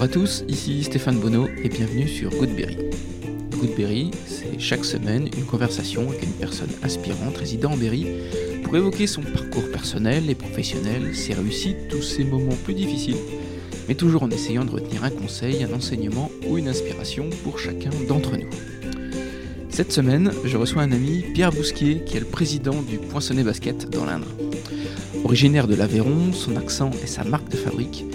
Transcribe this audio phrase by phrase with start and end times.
[0.00, 2.78] Bonjour à tous, ici Stéphane Bonneau et bienvenue sur Goodberry.
[3.50, 8.06] Goodberry, c'est chaque semaine une conversation avec une personne inspirante résidant en Berry
[8.64, 13.18] pour évoquer son parcours personnel et professionnel, ses réussites, tous ses moments plus difficiles,
[13.88, 17.90] mais toujours en essayant de retenir un conseil, un enseignement ou une inspiration pour chacun
[18.08, 18.48] d'entre nous.
[19.68, 23.90] Cette semaine, je reçois un ami, Pierre Bousquier, qui est le président du Poinçonnet Basket
[23.90, 24.28] dans l'Indre.
[25.24, 28.06] Originaire de l'Aveyron, son accent est sa marque de fabrique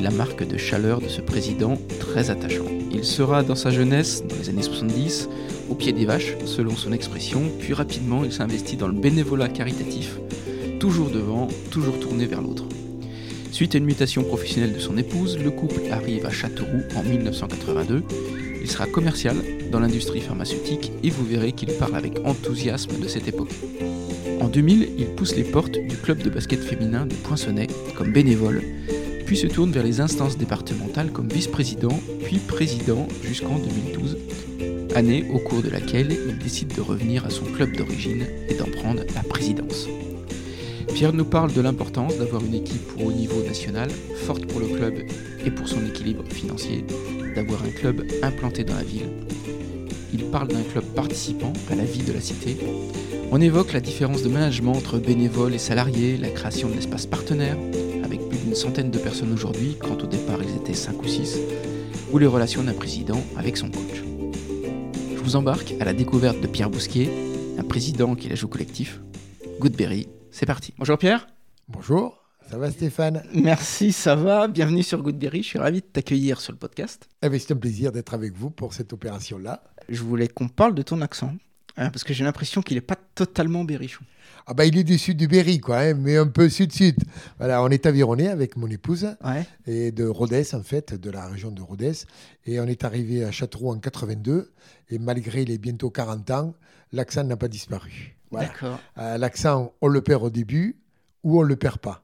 [0.00, 2.66] la marque de chaleur de ce président très attachant.
[2.92, 5.28] Il sera dans sa jeunesse, dans les années 70,
[5.68, 10.18] au pied des vaches, selon son expression, puis rapidement il s'investit dans le bénévolat caritatif,
[10.80, 12.64] toujours devant, toujours tourné vers l'autre.
[13.52, 18.02] Suite à une mutation professionnelle de son épouse, le couple arrive à Châteauroux en 1982.
[18.60, 19.36] Il sera commercial
[19.72, 23.52] dans l'industrie pharmaceutique et vous verrez qu'il parle avec enthousiasme de cette époque.
[24.40, 28.62] En 2000, il pousse les portes du club de basket féminin de Poinçonnet comme bénévole,
[29.28, 34.16] puis se tourne vers les instances départementales comme vice-président, puis président jusqu'en 2012,
[34.94, 38.64] année au cours de laquelle il décide de revenir à son club d'origine et d'en
[38.64, 39.86] prendre la présidence.
[40.94, 43.90] Pierre nous parle de l'importance d'avoir une équipe au niveau national,
[44.24, 44.94] forte pour le club
[45.44, 46.86] et pour son équilibre financier,
[47.36, 49.10] d'avoir un club implanté dans la ville.
[50.10, 52.56] Il parle d'un club participant à la vie de la cité.
[53.30, 57.58] On évoque la différence de management entre bénévoles et salariés, la création de l'espace partenaire,
[58.48, 61.38] d'une centaine de personnes aujourd'hui, quand au départ ils étaient 5 ou 6,
[62.10, 64.02] ou les relations d'un président avec son coach.
[65.14, 67.10] Je vous embarque à la découverte de Pierre Bousquier,
[67.58, 69.02] un président qui la joue collectif.
[69.60, 70.72] Goodberry, c'est parti.
[70.78, 71.26] Bonjour Pierre.
[71.68, 73.22] Bonjour, ça va Stéphane?
[73.34, 74.48] Merci, ça va.
[74.48, 75.42] Bienvenue sur Goodberry.
[75.42, 77.06] Je suis ravi de t'accueillir sur le podcast.
[77.22, 79.62] eh bien, C'est un plaisir d'être avec vous pour cette opération-là.
[79.90, 81.34] Je voulais qu'on parle de ton accent,
[81.78, 84.04] hein, parce que j'ai l'impression qu'il n'est pas totalement berrichon.
[84.46, 86.96] Ah bah, il est du sud du Berry, quoi, hein, mais un peu sud-sud.
[87.38, 89.46] Voilà, on est avironné avec mon épouse Ouais.
[89.66, 91.92] et de Rodez, en fait, de la région de Rodez.
[92.46, 94.50] Et on est arrivé à Châteauroux en 82.
[94.90, 96.54] Et malgré les bientôt 40 ans,
[96.92, 98.16] l'accent n'a pas disparu.
[98.30, 98.48] Voilà.
[98.48, 98.80] D'accord.
[98.96, 100.76] Euh, l'accent, on le perd au début
[101.24, 102.02] ou on le perd pas.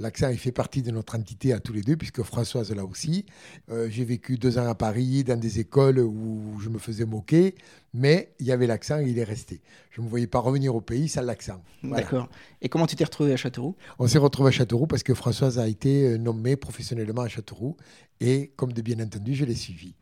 [0.00, 3.26] L'accent, il fait partie de notre entité à tous les deux, puisque Françoise là aussi.
[3.70, 7.54] Euh, j'ai vécu deux ans à Paris, dans des écoles où je me faisais moquer,
[7.92, 9.60] mais il y avait l'accent et il est resté.
[9.90, 11.62] Je ne me voyais pas revenir au pays sans l'accent.
[11.82, 12.02] Voilà.
[12.02, 12.28] D'accord.
[12.60, 13.76] Et comment tu t'es retrouvé à Châteauroux?
[13.98, 17.76] On s'est retrouvé à Châteauroux parce que Françoise a été euh, nommée professionnellement à Châteauroux,
[18.20, 19.94] et comme de bien entendu, je l'ai suivi.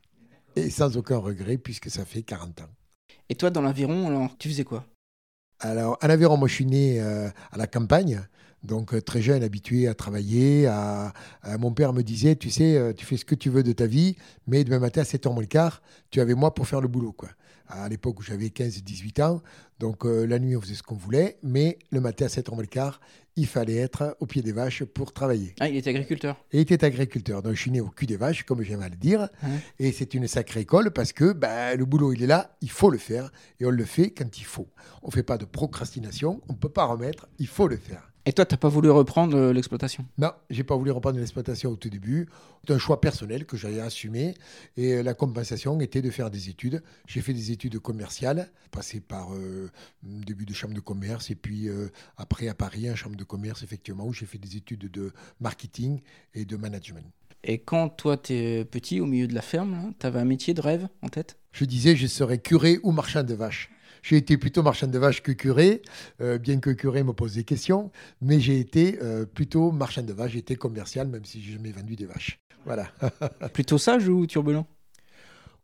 [0.56, 2.70] Et sans aucun regret, puisque ça fait 40 ans.
[3.28, 4.86] Et toi, dans l'aviron, alors, tu faisais quoi?
[5.60, 8.20] Alors, en Aveyron, moi, je suis né euh, à la campagne,
[8.64, 10.66] donc euh, très jeune, habitué à travailler.
[10.66, 11.12] À,
[11.42, 13.72] à- mon père me disait, tu sais, euh, tu fais ce que tu veux de
[13.72, 16.80] ta vie, mais demain matin à 7h moins le quart, tu avais moi pour faire
[16.80, 17.12] le boulot.
[17.12, 17.28] Quoi.
[17.68, 19.42] À l'époque où j'avais 15-18 ans,
[19.78, 22.60] donc euh, la nuit, on faisait ce qu'on voulait, mais le matin à 7h moins
[22.60, 23.00] le quart,
[23.34, 25.54] il fallait être au pied des vaches pour travailler.
[25.58, 26.36] Ah, il était agriculteur?
[26.52, 27.40] Il était agriculteur.
[27.42, 29.28] Donc je suis né au cul des vaches, comme j'aime à le dire.
[29.78, 32.90] Et c'est une sacrée école parce que ben, le boulot, il est là, il faut
[32.90, 33.32] le faire.
[33.58, 34.68] Et on le fait quand il faut.
[35.02, 38.11] On ne fait pas de procrastination, on ne peut pas remettre, il faut le faire.
[38.24, 40.06] Et toi, t'as pas voulu reprendre euh, l'exploitation?
[40.16, 42.28] Non, j'ai pas voulu reprendre l'exploitation au tout début.
[42.64, 44.34] C'est un choix personnel que j'avais assumé.
[44.76, 46.82] Et euh, la compensation était de faire des études.
[47.08, 49.70] J'ai fait des études commerciales, passé par euh,
[50.02, 53.64] début de chambre de commerce et puis euh, après à Paris, en chambre de commerce,
[53.64, 56.00] effectivement, où j'ai fait des études de marketing
[56.34, 57.10] et de management.
[57.42, 60.60] Et quand toi, t'es petit, au milieu de la ferme, là, t'avais un métier de
[60.60, 61.38] rêve en tête?
[61.50, 63.68] Je disais, je serais curé ou marchand de vaches.
[64.02, 65.80] J'ai été plutôt marchand de vaches que curé,
[66.20, 67.90] euh, bien que curé me pose des questions,
[68.20, 71.94] mais j'ai été euh, plutôt marchand de vaches, été commercial, même si j'ai jamais vendu
[71.94, 72.40] des vaches.
[72.64, 72.88] Voilà.
[73.52, 74.66] Plutôt sage ou turbulent?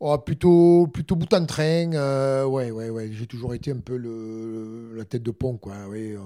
[0.01, 3.11] Oh, plutôt, plutôt bout en train, euh, ouais, ouais, ouais.
[3.13, 5.89] J'ai toujours été un peu le, la tête de pont, quoi.
[5.89, 6.21] Ouais, euh,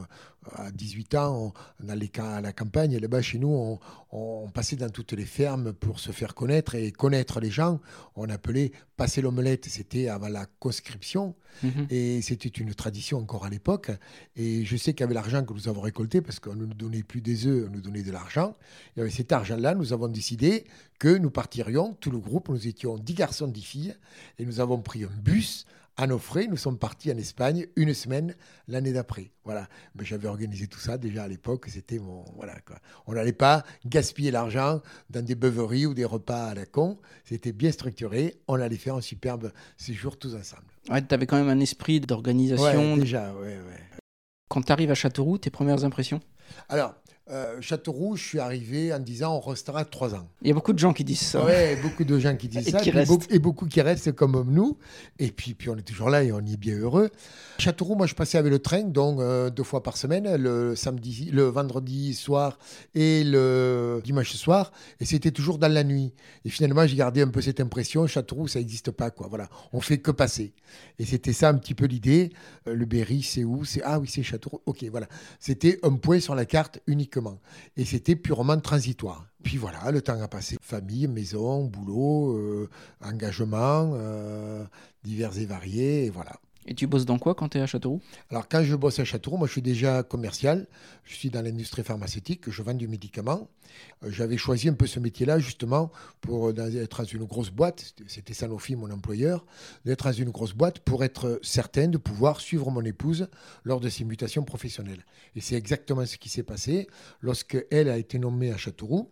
[0.57, 3.79] à 18 ans, on, on allait à la campagne, là-bas, chez nous, on,
[4.11, 7.81] on passait dans toutes les fermes pour se faire connaître et connaître les gens.
[8.15, 11.35] On appelait passer l'omelette, c'était avant la conscription.
[11.63, 11.87] Mhm.
[11.91, 13.91] Et c'était une tradition encore à l'époque.
[14.37, 17.21] Et je sais qu'avec l'argent que nous avons récolté, parce qu'on ne nous donnait plus
[17.21, 18.57] des œufs, on nous donnait de l'argent,
[18.97, 20.65] et avec cet argent-là, nous avons décidé
[20.99, 23.97] que nous partirions, tout le groupe, nous étions 10 garçons, 10 filles,
[24.39, 25.67] et nous avons pris un bus
[25.97, 26.47] à nos frais.
[26.49, 28.35] Nous sommes partis en Espagne une semaine
[28.69, 29.33] l'année d'après.
[29.45, 29.69] Voilà.
[29.95, 31.67] Mais j'avais organisé tout ça déjà à l'époque.
[31.69, 32.25] C'était mon.
[32.37, 32.77] Voilà, quoi.
[33.07, 34.81] On n'allait pas gaspiller l'argent
[35.11, 36.99] dans des beuveries ou des repas à la con.
[37.25, 38.41] C'était bien structuré.
[38.49, 40.67] On allait faire un superbe séjour tous ensemble.
[40.89, 42.95] Ouais, t'avais quand même un esprit d'organisation.
[42.95, 43.81] Ouais, déjà, ouais, ouais.
[44.49, 46.21] Quand t'arrives à Châteauroux, tes premières impressions?
[46.69, 46.95] Alors,
[47.31, 50.29] euh, Châteauroux, je suis arrivé en disant on restera trois ans.
[50.43, 51.45] Il y a beaucoup de gens qui disent ça.
[51.45, 52.81] Oui, beaucoup de gens qui disent ça.
[53.31, 54.77] et, beaucoup, qui restent comme nous.
[55.21, 57.11] Et puis, puis on est toujours là et on y est bien heureux.
[57.59, 61.31] Châteauroux, moi je passais avec le train, donc euh, deux fois par semaine, le samedi,
[61.33, 62.59] le vendredi soir
[62.95, 64.73] et le dimanche soir.
[65.01, 66.13] Et c'était toujours dans la nuit.
[66.45, 69.11] Et finalement, j'ai gardé un peu cette impression Châteauroux, ça n'existe pas.
[69.11, 69.29] Quoi.
[69.29, 70.55] Voilà, on fait que passer.
[70.99, 72.33] Et c'était ça un petit peu l'idée.
[72.67, 73.65] Euh, le Berry, c'est où?
[73.65, 74.61] C'est Ah oui, c'est Châteauroux.
[74.67, 75.07] Ok, voilà.
[75.39, 77.13] C'était un point sur la carte unique
[77.77, 79.27] et c'était purement transitoire.
[79.43, 80.57] Puis voilà, le temps a passé.
[80.61, 82.71] Famille, maison, boulot, euh,
[83.03, 84.65] engagement, euh,
[85.03, 86.33] divers et variés, et voilà.
[86.67, 88.01] Et tu bosses dans quoi quand tu es à Châteauroux?
[88.31, 90.69] Alors, quand je bosse à Châteauroux, moi, je suis déjà commercial.
[91.05, 92.49] Je suis dans l'industrie pharmaceutique.
[92.49, 93.49] Je vends du médicament.
[94.05, 97.95] Euh, j'avais choisi un peu ce métier-là, justement, pour être dans une grosse boîte.
[98.07, 99.45] C'était Sanofi, mon employeur.
[99.85, 103.29] D'être dans une grosse boîte pour être certain de pouvoir suivre mon épouse
[103.65, 105.05] lors de ses mutations professionnelles.
[105.35, 106.87] Et c'est exactement ce qui s'est passé
[107.21, 109.11] lorsque elle a été nommée à Châteauroux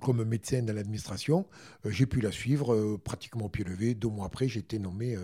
[0.00, 1.48] comme médecin dans l'administration,
[1.84, 3.96] euh, j'ai pu la suivre euh, pratiquement au pied levé.
[3.96, 5.16] Deux mois après, j'ai été nommé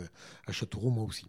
[0.45, 1.27] à Châteauroux moi aussi.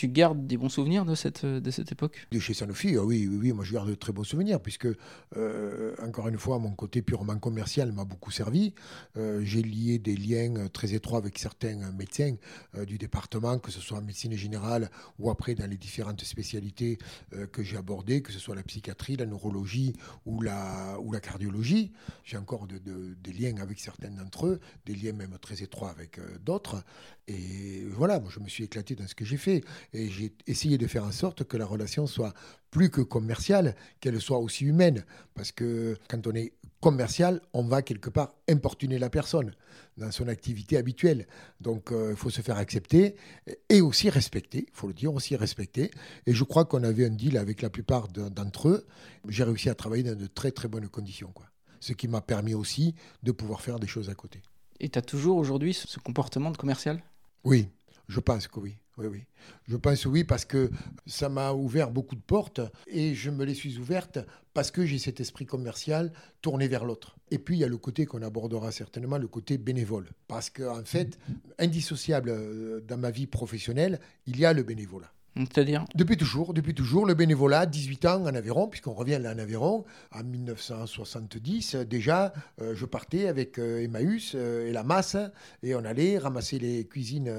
[0.00, 2.26] Tu gardes des bons souvenirs de cette, de cette époque?
[2.32, 4.88] De chez Sanofi, ah oui, oui, oui, moi je garde de très bons souvenirs, puisque,
[5.36, 8.72] euh, encore une fois, mon côté purement commercial m'a beaucoup servi.
[9.18, 12.36] Euh, j'ai lié des liens très étroits avec certains médecins
[12.76, 16.96] euh, du département, que ce soit en médecine générale ou après dans les différentes spécialités
[17.52, 19.92] que j'ai abordées, que ce soit la psychiatrie, la neurologie
[20.24, 21.92] ou la, ou la cardiologie.
[22.24, 26.18] J'ai encore de, des liens avec certains d'entre eux, des liens même très étroits avec
[26.42, 26.82] d'autres.
[27.28, 29.62] Et voilà, moi je me suis éclaté dans ce que j'ai fait.
[29.92, 32.32] Et j'ai essayé de faire en sorte que la relation soit
[32.70, 35.04] plus que commerciale, qu'elle soit aussi humaine.
[35.34, 39.52] Parce que quand on est commercial, on va quelque part importuner la personne
[39.96, 41.26] dans son activité habituelle.
[41.60, 43.16] Donc euh, il faut se faire accepter
[43.68, 45.90] et aussi respecter, il faut le dire, aussi respecter.
[46.26, 48.86] Et je crois qu'on avait un deal avec la plupart d'entre eux.
[49.28, 51.32] J'ai réussi à travailler dans de très très bonnes conditions.
[51.32, 51.46] Quoi.
[51.80, 54.40] Ce qui m'a permis aussi de pouvoir faire des choses à côté.
[54.80, 57.02] Et tu as toujours aujourd'hui ce comportement de commercial?
[57.44, 57.68] Oui,
[58.08, 58.76] je pense que oui.
[59.00, 59.24] Oui, oui.
[59.66, 60.70] Je pense oui parce que
[61.06, 64.18] ça m'a ouvert beaucoup de portes et je me les suis ouvertes
[64.52, 66.12] parce que j'ai cet esprit commercial
[66.42, 67.16] tourné vers l'autre.
[67.30, 70.10] Et puis il y a le côté qu'on abordera certainement, le côté bénévole.
[70.28, 71.18] Parce qu'en fait,
[71.58, 75.10] indissociable euh, dans ma vie professionnelle, il y a le bénévolat.
[75.36, 79.84] Depuis toujours, depuis toujours, le bénévolat, 18 ans en Aveyron, puisqu'on revient là en Aveyron,
[80.12, 85.16] en 1970, déjà, euh, je partais avec euh, Emmaüs euh, et la masse,
[85.62, 87.32] et on allait ramasser les cuisines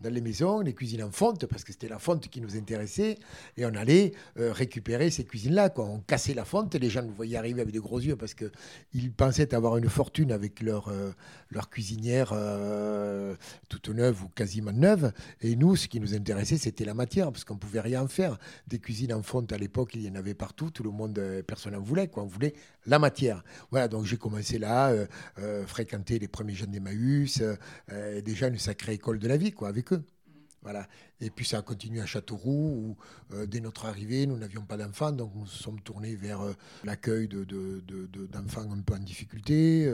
[0.00, 3.18] dans les maisons, les cuisines en fonte, parce que c'était la fonte qui nous intéressait,
[3.58, 5.70] et on allait récupérer ces cuisines-là.
[5.76, 9.12] On cassait la fonte, les gens nous voyaient arriver avec des gros yeux, parce qu'ils
[9.12, 10.90] pensaient avoir une fortune avec leur,
[11.50, 12.32] leur cuisinière
[13.68, 17.44] toute neuve ou quasiment neuve, et nous, ce qui nous intéressait, c'était la matière parce
[17.44, 18.38] qu'on pouvait rien faire.
[18.66, 21.42] Des cuisines en fonte à l'époque, il y en avait partout, tout le monde, euh,
[21.42, 22.22] personne n'en voulait, quoi.
[22.22, 22.54] On voulait
[22.86, 23.44] la matière.
[23.70, 25.06] Voilà, donc j'ai commencé là, euh,
[25.38, 27.42] euh, fréquenter les premiers jeunes d'Emmaüs,
[28.24, 30.04] déjà une sacrée école de la vie, quoi, avec eux.
[31.20, 32.96] Et puis ça a continué à Châteauroux,
[33.32, 36.40] où dès notre arrivée, nous n'avions pas d'enfants, donc nous sommes tournés vers
[36.84, 38.28] l'accueil d'enfants de, de,
[38.72, 39.90] un peu en difficulté.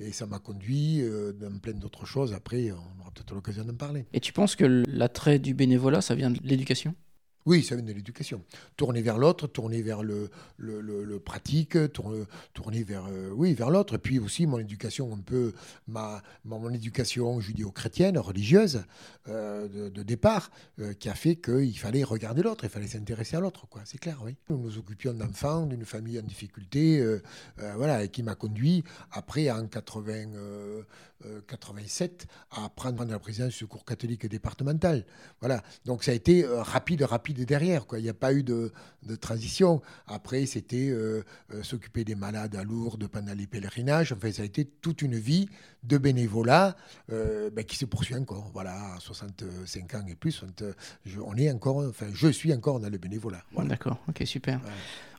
[0.00, 1.02] et ça m'a conduit
[1.40, 2.32] dans plein d'autres choses.
[2.32, 4.06] Après, on aura peut-être l'occasion d'en parler.
[4.12, 6.94] Et tu penses que l'attrait du bénévolat, ça vient de l'éducation?
[7.44, 8.42] Oui, ça vient de l'éducation.
[8.76, 10.30] Tourner vers l'autre, tourner vers le,
[11.24, 13.94] pratique, tourner, vers, euh, vers l'autre.
[13.94, 15.52] Et puis aussi mon éducation, un peu,
[16.44, 18.84] mon éducation judéo-chrétienne, religieuse,
[19.28, 20.50] euh, de, départ,
[20.80, 23.82] euh, qui a fait qu'il fallait regarder l'autre, il fallait s'intéresser à l'autre, quoi.
[23.84, 24.36] C'est clair, oui.
[24.48, 27.04] Nous nous occupions d'enfants, d'une famille en difficulté,
[27.76, 30.32] voilà, et qui m'a conduit, après, en 80,
[31.46, 35.04] 87, à prendre la présidence du secours catholique départemental.
[35.40, 35.62] Voilà.
[35.84, 37.86] Donc ça a été rapide, rapide derrière.
[37.86, 37.98] Quoi.
[37.98, 38.72] Il n'y a pas eu de,
[39.20, 39.82] transition.
[40.06, 44.12] Après, c'était euh, euh, s'occuper des malades à Lourdes pendant les pèlerinages.
[44.12, 45.48] Enfin, ça a été toute une vie
[45.82, 46.76] de bénévolat
[47.10, 48.50] euh, ben, qui se poursuit encore.
[48.52, 50.44] Voilà, 65 ans et plus,
[51.04, 53.42] je, on est encore, enfin, je suis encore dans le bénévolat.
[53.64, 54.60] D'accord, ok, super.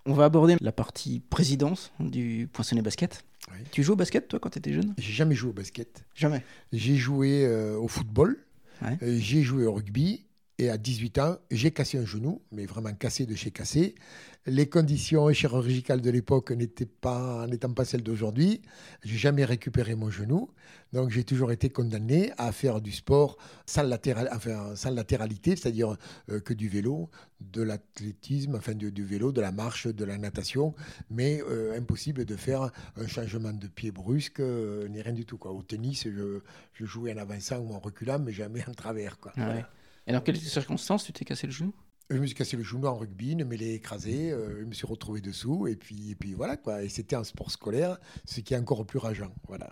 [0.06, 3.24] On va aborder la partie présidence du Poinçonnet Basket.
[3.72, 4.94] Tu joues au basket, toi, quand tu étais jeune?
[4.98, 6.06] J'ai jamais joué au basket.
[6.16, 6.44] Jamais.
[6.72, 8.38] J'ai joué au football.
[9.02, 10.26] J'ai joué au rugby
[10.60, 13.96] et à 18 ans, j'ai cassé un genou, mais vraiment cassé de chez cassé.
[14.46, 18.62] Les conditions chirurgicales de l'époque n'étaient pas, n'étant pas celles d'aujourd'hui.
[19.04, 20.52] J'ai jamais récupéré mon genou.
[20.92, 25.98] Donc j'ai toujours été condamné à faire du sport sans, latéral, enfin, sans latéralité, c'est-à-dire
[26.30, 30.76] euh, que du vélo, de l'athlétisme, enfin du, vélo, de la marche, de la natation,
[31.10, 35.40] mais euh, impossible de faire un changement de pied brusque, euh, ni rien du tout.
[35.40, 35.52] Quoi.
[35.52, 36.42] Au tennis, je,
[36.86, 39.18] jouais en avançant ou en reculant, mais jamais en travers.
[39.18, 39.32] Quoi.
[39.38, 39.56] Ah
[40.08, 41.06] et dans quelles circonstances?
[41.06, 41.74] Tu t'es cassé le genou?
[42.10, 44.74] Je me suis cassé le genou en rugby, ne me l'ai écrasé, euh, je me
[44.74, 46.84] suis retrouvé dessous, et puis, et puis voilà quoi.
[46.84, 49.34] Et c'était un sport scolaire, ce qui est encore plus rageant.
[49.48, 49.72] Voilà.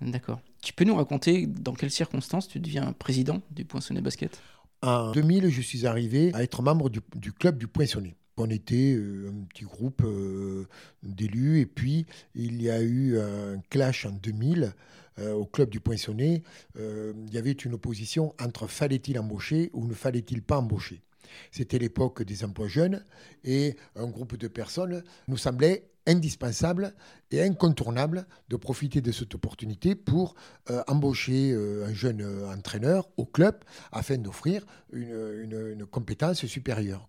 [0.00, 0.40] D'accord.
[0.62, 4.40] Tu peux nous raconter dans quelles circonstances tu deviens président du Poinçonnet Basket?
[4.82, 8.16] En 2000, je suis arrivé à être membre du, du club du Poinçonnet.
[8.38, 10.66] On était euh, un petit groupe euh,
[11.02, 14.72] d'élus, et puis il y a eu un clash en 2000
[15.18, 16.42] euh, au club du Poinçonnet.
[16.76, 21.02] il y avait une opposition entre fallait-il embaucher ou ne fallait-il pas embaucher.
[21.50, 23.04] C'était l'époque des emplois jeunes
[23.44, 26.92] et un groupe de personnes nous semblait indispensable
[27.30, 30.34] et incontournable de profiter de cette opportunité pour
[30.70, 33.56] euh, embaucher euh, un jeune euh, entraîneur au club
[33.92, 37.08] afin d'offrir une, compétence supérieure.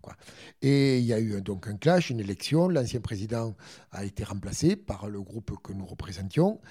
[0.61, 2.67] Et il y a eu donc un clash, une élection.
[2.67, 3.55] L'ancien président
[3.91, 6.61] a été remplacé par le groupe que nous représentions.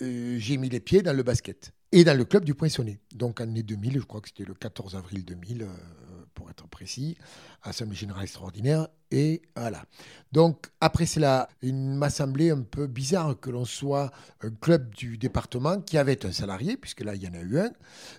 [0.00, 3.00] J'ai mis les pieds dans le basket et dans le club du Poinçonnet.
[3.14, 5.66] Donc année 2000, je crois que c'était le 14 avril 2000
[6.34, 7.16] pour être précis,
[7.62, 9.84] Assemblée générale extraordinaire, et voilà.
[10.32, 14.10] Donc, après cela, il m'a semblé un peu bizarre que l'on soit
[14.42, 17.58] un club du département qui avait un salarié, puisque là, il y en a eu
[17.58, 17.70] un,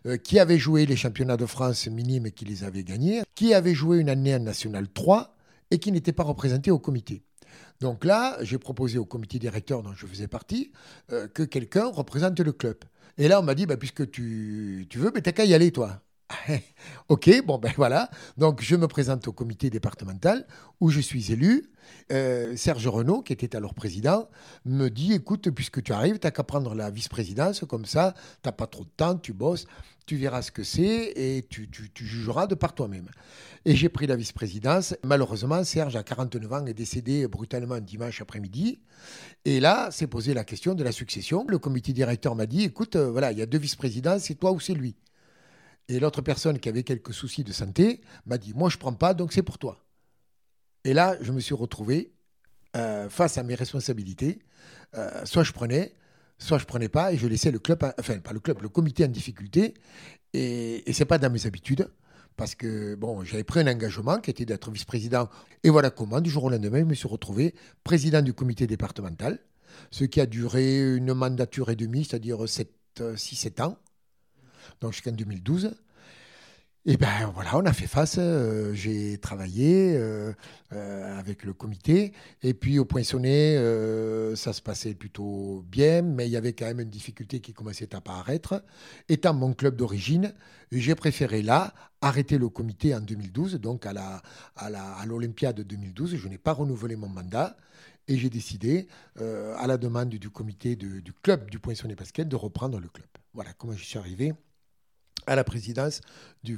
[0.06, 3.54] euh, qui avait joué les championnats de France minimes et qui les avait gagnés, qui
[3.54, 5.36] avait joué une année en National 3
[5.72, 7.24] et qui n'était pas représenté au comité.
[7.80, 10.72] Donc là, j'ai proposé au comité directeur dont je faisais partie
[11.12, 12.78] euh, que quelqu'un représente le club.
[13.18, 15.72] Et là, on m'a dit, bah, puisque tu, tu veux, mais t'as qu'à y aller,
[15.72, 16.02] toi.
[17.10, 18.10] ok, bon ben voilà.
[18.38, 20.46] Donc je me présente au comité départemental
[20.80, 21.72] où je suis élu.
[22.12, 24.30] Euh, Serge Renault, qui était alors président,
[24.66, 28.48] me dit écoute, puisque tu arrives, tu n'as qu'à prendre la vice-présidence, comme ça, tu
[28.48, 29.66] n'as pas trop de temps, tu bosses,
[30.06, 33.08] tu verras ce que c'est et tu, jugeras de par toi-même.
[33.66, 34.96] Et j'ai pris la vice-présidence.
[35.04, 38.80] Malheureusement, Serge, à 49 ans, est décédé brutalement dimanche après-midi.
[39.46, 41.46] Et là, s'est posé la question de la succession.
[41.48, 44.52] Le comité directeur m'a dit écoute, euh, voilà, il y a deux vice-présidents, c'est toi
[44.52, 44.96] ou c'est lui.
[45.88, 48.94] Et l'autre personne qui avait quelques soucis de santé m'a dit Moi, je ne prends
[48.94, 49.84] pas, donc c'est pour toi.
[50.84, 52.14] Et là, je me suis retrouvé
[52.76, 54.40] euh, face à mes responsabilités.
[54.96, 55.94] Euh, soit je prenais,
[56.38, 59.06] soit je prenais pas, et je laissais le club, enfin, pas le club, le comité
[59.06, 59.74] en difficulté.
[60.34, 61.90] Et, et ce n'est pas dans mes habitudes.
[62.38, 65.30] Parce que bon, j'avais pris un engagement qui était d'être vice-président.
[65.64, 69.40] Et voilà comment, du jour au lendemain, je me suis retrouvé président du comité départemental,
[69.92, 73.78] ce qui a duré une mandature et demie, c'est-à-dire 6-7 ans
[74.82, 75.74] donc jusqu'en 2012.
[76.88, 78.16] Et ben voilà, on a fait face.
[78.18, 80.34] Euh, j'ai travaillé euh,
[80.74, 82.12] euh, avec le comité.
[82.42, 83.56] Et puis au Poinçonnet,
[84.36, 87.94] ça se passait plutôt bien, mais il y avait quand même une difficulté qui commençait
[87.94, 88.64] à apparaître.
[89.10, 90.34] Étant mon club d'origine,
[90.72, 94.24] j'ai préféré là arrêter le comité en 2012, donc à la
[94.56, 96.16] à l'Olympiade 2012.
[96.16, 97.58] Je n'ai pas renouvelé mon mandat.
[98.08, 98.88] Et j'ai décidé,
[99.20, 103.08] à la demande du comité du club du Poinçonnet Basket, de reprendre le club.
[103.36, 104.34] Voilà comment je suis arrivé
[105.32, 106.02] à la présidence
[106.44, 106.58] du,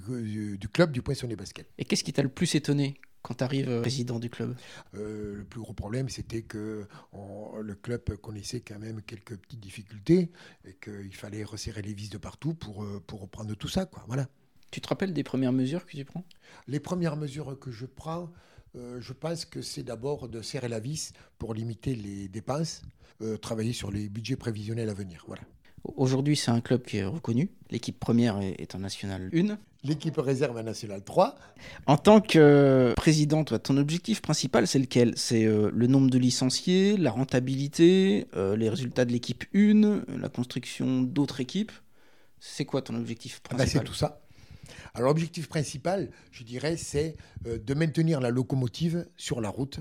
[0.74, 1.68] club du Poinçonnet Basket.
[1.78, 4.56] Et qu'est-ce qui t'a le plus étonné quand tu arrives euh, président du club?
[4.96, 10.32] Euh, Le plus gros problème, c'était que le club connaissait quand même quelques petites difficultés
[10.66, 13.86] et qu'il fallait resserrer les vis de partout pour, euh, pour reprendre tout ça.
[13.86, 14.04] Quoi.
[14.08, 14.28] Voilà.
[14.72, 16.26] Tu te rappelles des premières mesures que tu prends?
[16.68, 18.32] Les premières mesures que je prends,
[18.74, 22.82] je pense que c'est d'abord de serrer la vis pour limiter les dépenses,
[23.40, 25.26] travailler sur les budgets prévisionnels à venir.
[25.28, 25.44] Voilà.
[25.84, 27.50] Aujourd'hui, c'est un club qui est reconnu.
[27.70, 29.58] L'équipe première est en National 1.
[29.84, 31.36] L'équipe réserve en National 3.
[31.88, 35.14] En tant que président, toi, ton objectif principal, c'est lequel?
[35.18, 40.30] C'est euh, le nombre de licenciés, la rentabilité, euh, les résultats de l'équipe 1, la
[40.30, 41.74] construction d'autres équipes
[42.40, 43.82] C'est quoi ton objectif ah ben, principal?
[43.82, 44.22] C'est tout ça.
[44.94, 49.80] Alors, l'objectif principal, je dirais, c'est euh, de maintenir la locomotive sur la route,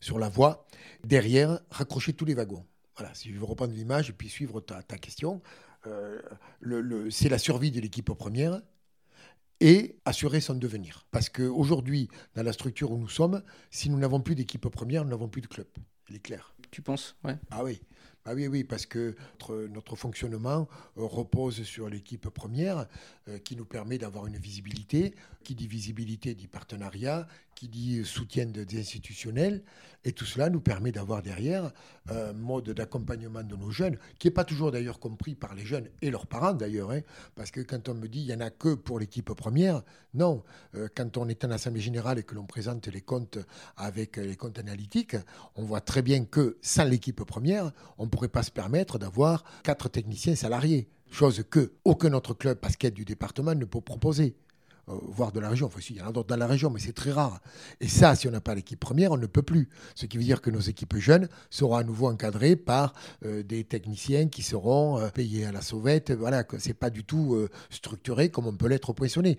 [0.00, 0.66] sur la voie,
[1.04, 2.64] derrière, raccrocher tous les wagons.
[2.96, 5.42] Voilà, si je veux reprendre l'image et puis suivre ta, question,
[5.86, 6.20] euh,
[7.10, 8.60] c'est la survie de l'équipe première
[9.60, 11.06] et assurer son devenir.
[11.10, 15.10] Parce qu'aujourd'hui, dans la structure où nous sommes, si nous n'avons plus d'équipe première, nous
[15.10, 15.68] n'avons plus de club.
[16.08, 16.54] Il est clair.
[16.70, 17.38] Tu penses ouais.
[17.50, 17.80] Ah oui.
[18.24, 19.16] Ah oui, oui, parce que
[19.70, 22.86] notre, fonctionnement euh, repose sur l'équipe première
[23.28, 25.14] euh, qui nous permet d'avoir une visibilité.
[25.42, 27.26] Qui dit visibilité dit partenariat,
[27.62, 29.62] qui dit soutien des institutionnels.
[30.04, 31.70] Et tout cela nous permet d'avoir derrière
[32.08, 35.88] un mode d'accompagnement de nos jeunes, qui n'est pas toujours d'ailleurs compris par les jeunes
[36.00, 36.90] et leurs parents d'ailleurs.
[36.90, 37.02] Hein,
[37.36, 40.42] parce que quand on me dit il n'y en a que pour l'équipe première, non.
[40.74, 43.38] Euh, quand on est en Assemblée générale et que l'on présente les comptes
[43.76, 45.14] avec les comptes analytiques,
[45.54, 49.44] on voit très bien que sans l'équipe première, on ne pourrait pas se permettre d'avoir
[49.62, 50.88] quatre techniciens salariés.
[51.12, 54.34] Chose que aucun autre club basket du département ne peut proposer.
[55.02, 55.66] Voire de la région.
[55.66, 57.40] Enfin, si, il y en a d'autres dans la région, mais c'est très rare.
[57.80, 59.68] Et ça, si on n'a pas l'équipe première, on ne peut plus.
[59.94, 64.28] Ce qui veut dire que nos équipes jeunes seront à nouveau encadrées par des techniciens
[64.28, 66.12] qui seront payés à la sauvette.
[66.12, 69.36] Voilà, que c'est pas du tout structuré comme on peut l'être au poinçonné.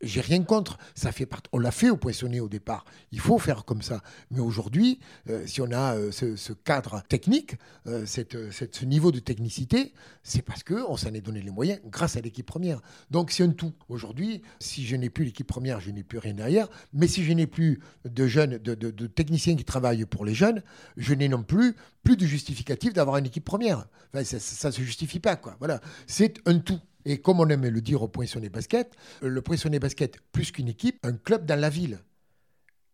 [0.00, 0.78] J'ai rien contre.
[0.94, 1.28] Ça fait.
[1.52, 2.84] On l'a fait au poinçonné au départ.
[3.12, 4.02] Il faut faire comme ça.
[4.30, 5.00] Mais aujourd'hui,
[5.46, 7.56] si on a ce, cadre technique,
[8.06, 9.92] cette, ce niveau de technicité,
[10.22, 12.80] c'est parce qu'on s'en est donné les moyens grâce à l'équipe première.
[13.10, 13.72] Donc c'est un tout.
[13.88, 16.68] Aujourd'hui, si je n'ai plus l'équipe première, je n'ai plus rien derrière.
[16.92, 20.62] Mais si je n'ai plus de jeunes, de, techniciens qui travaillent pour les jeunes,
[20.96, 21.74] je n'ai non plus
[22.04, 23.86] plus de justificatif d'avoir une équipe première.
[24.22, 25.36] ça ne se justifie pas.
[25.36, 25.56] Quoi.
[25.58, 25.80] Voilà.
[26.06, 26.78] C'est un tout.
[27.06, 31.04] Et comme on aime le dire au Poinçonnet Basket, le Poinçonnet Basket, plus qu'une équipe,
[31.04, 31.98] un club dans la ville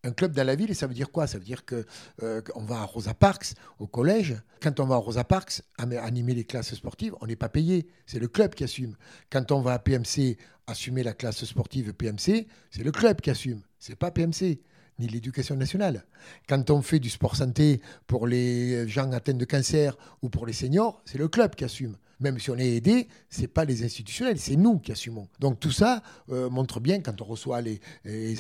[0.03, 1.27] un club dans la ville, ça veut dire quoi?
[1.27, 1.85] Ça veut dire qu'on
[2.23, 4.37] euh, va à Rosa Parks, au collège.
[4.61, 7.87] Quand on va à Rosa Parks, animer les classes sportives, on n'est pas payé.
[8.07, 8.97] C'est le club qui assume.
[9.31, 13.63] Quand on va à PMC, assumer la classe sportive PMC, c'est le club qui assume.
[13.79, 14.61] C'est pas PMC
[14.99, 16.05] ni l'éducation nationale.
[16.49, 20.53] Quand on fait du sport santé pour les gens atteints de cancer ou pour les
[20.53, 23.83] seniors, c'est le club qui assume même si on est aidé, ce n'est pas les
[23.85, 25.29] institutionnels, c'est nous qui assumons.
[25.41, 27.81] Donc tout ça euh, montre bien quand on reçoit les,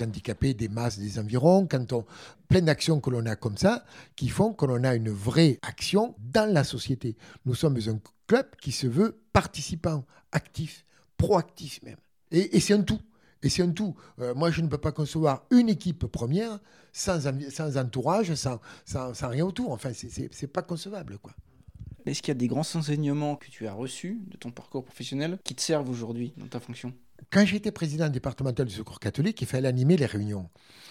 [0.02, 2.04] handicapés des masses des environs, quand on
[2.48, 3.84] plein d'actions que l'on a comme ça,
[4.16, 7.16] qui font que l'on a une vraie action dans la société.
[7.46, 10.84] Nous sommes un club qui se veut participant, actif,
[11.16, 11.96] proactif même.
[12.32, 13.00] Et, c'est un tout.
[13.42, 13.94] Et c'est un tout.
[14.20, 16.58] Euh, moi, je ne peux pas concevoir une équipe première
[16.92, 17.20] sans,
[17.50, 19.72] sans entourage, sans, sans, sans rien autour.
[19.72, 21.32] Enfin, c'est pas concevable, quoi.
[22.06, 25.38] Est-ce qu'il y a des grands enseignements que tu as reçus de ton parcours professionnel
[25.44, 26.94] qui te servent aujourd'hui dans ta fonction?
[27.30, 30.48] Quand j'étais président départemental du Secours catholique, il fallait animer les réunions.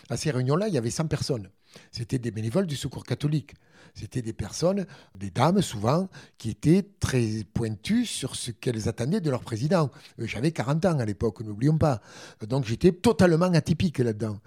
[0.09, 1.49] À ces réunions-là, il y avait 100 personnes.
[1.91, 3.53] C'était des bénévoles du Secours catholique.
[3.93, 4.85] C'était des personnes,
[5.17, 9.89] des dames souvent, qui étaient très pointues sur ce qu'elles attendaient de leur président.
[10.19, 12.01] Euh, j'avais 40 ans à l'époque, n'oublions pas.
[12.47, 14.39] Donc j'étais totalement atypique là-dedans.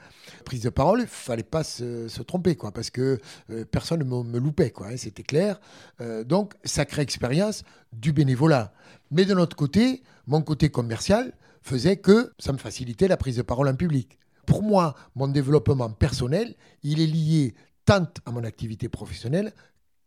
[0.45, 3.21] Prise de parole, fallait pas se, tromper, quoi, parce que
[3.51, 5.61] euh, personne ne me, loupait, quoi, hein, c'était clair.
[6.01, 8.73] Euh, donc, sacrée expérience du bénévolat.
[9.11, 11.33] Mais de notre côté, mon côté commercial
[11.63, 14.19] faisait que ça me facilitait la prise de parole en public.
[14.47, 19.53] Pour moi, mon développement personnel, il est lié tant à mon activité professionnelle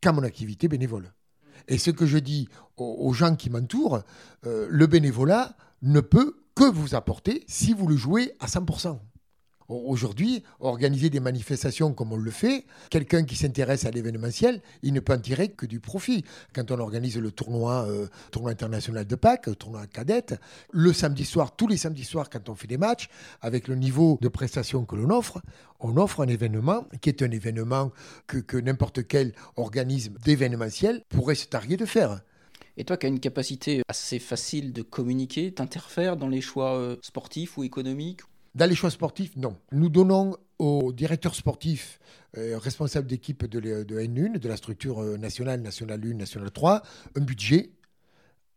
[0.01, 1.13] qu'à mon activité bénévole.
[1.67, 4.01] Et ce que je dis aux, gens qui m'entourent,
[4.45, 8.99] euh, le bénévolat ne peut que vous apporter si vous le jouez à 100%.
[9.67, 14.99] Aujourd'hui, organiser des manifestations comme on le fait, quelqu'un qui s'intéresse à l'événementiel, il ne
[14.99, 16.23] peut en tirer que du profit.
[16.53, 18.07] Quand on organise le tournoi, euh,
[18.47, 20.35] international de Pâques, le tournoi cadette,
[20.71, 23.09] le samedi soir, tous les samedis soirs, quand on fait des matchs,
[23.41, 25.41] avec le niveau de prestation que l'on offre,
[25.79, 27.91] on offre un événement qui est un événement
[28.27, 32.21] que, que n'importe quel organisme d'événementiel pourrait se targuer de faire.
[32.77, 36.97] Et toi qui as une capacité assez facile de communiquer, t'interfères dans les choix euh,
[37.01, 38.21] sportifs ou économiques
[38.55, 39.57] dans les choix sportifs, non.
[39.71, 41.99] Nous donnons aux directeurs sportifs
[42.37, 46.81] euh, responsables d'équipe de, de, N1, de la structure euh, nationale, nationale 1, nationale 3,
[47.15, 47.71] un budget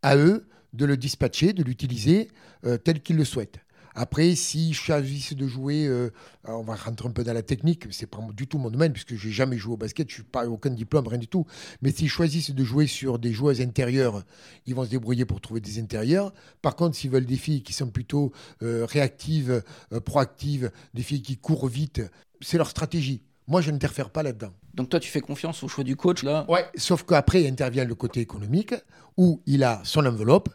[0.01, 2.29] à eux de le dispatcher, de l'utiliser
[2.65, 3.59] euh, tel qu'ils le souhaitent.
[4.01, 6.09] Après, s'ils choisissent de jouer, euh,
[6.45, 9.15] on va rentrer un peu dans la technique, c'est pas du tout mon domaine, puisque
[9.15, 11.45] j'ai jamais joué au basket, je suis pas aucun diplôme, rien du tout.
[11.81, 14.23] Mais s'ils choisissent de jouer sur des joueuses intérieures,
[14.65, 16.33] ils vont se débrouiller pour trouver des intérieurs.
[16.61, 18.31] Par contre, s'ils veulent des filles qui sont plutôt
[18.63, 22.01] euh, réactives, euh, proactives, des filles qui courent vite,
[22.39, 23.21] c'est leur stratégie.
[23.47, 24.53] Moi, je n'interfère pas là-dedans.
[24.75, 26.45] Donc toi, tu fais confiance au choix du coach, là?
[26.49, 28.75] Ouais, sauf qu'après intervient le côté économique,
[29.17, 30.47] où il a son enveloppe,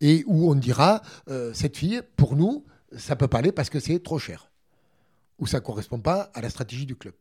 [0.00, 1.02] et où on dira,
[1.52, 2.64] cette fille, pour nous,
[2.98, 4.50] ça peut pas aller parce que c'est trop cher.
[5.38, 7.14] Ou ça correspond pas à la stratégie du club.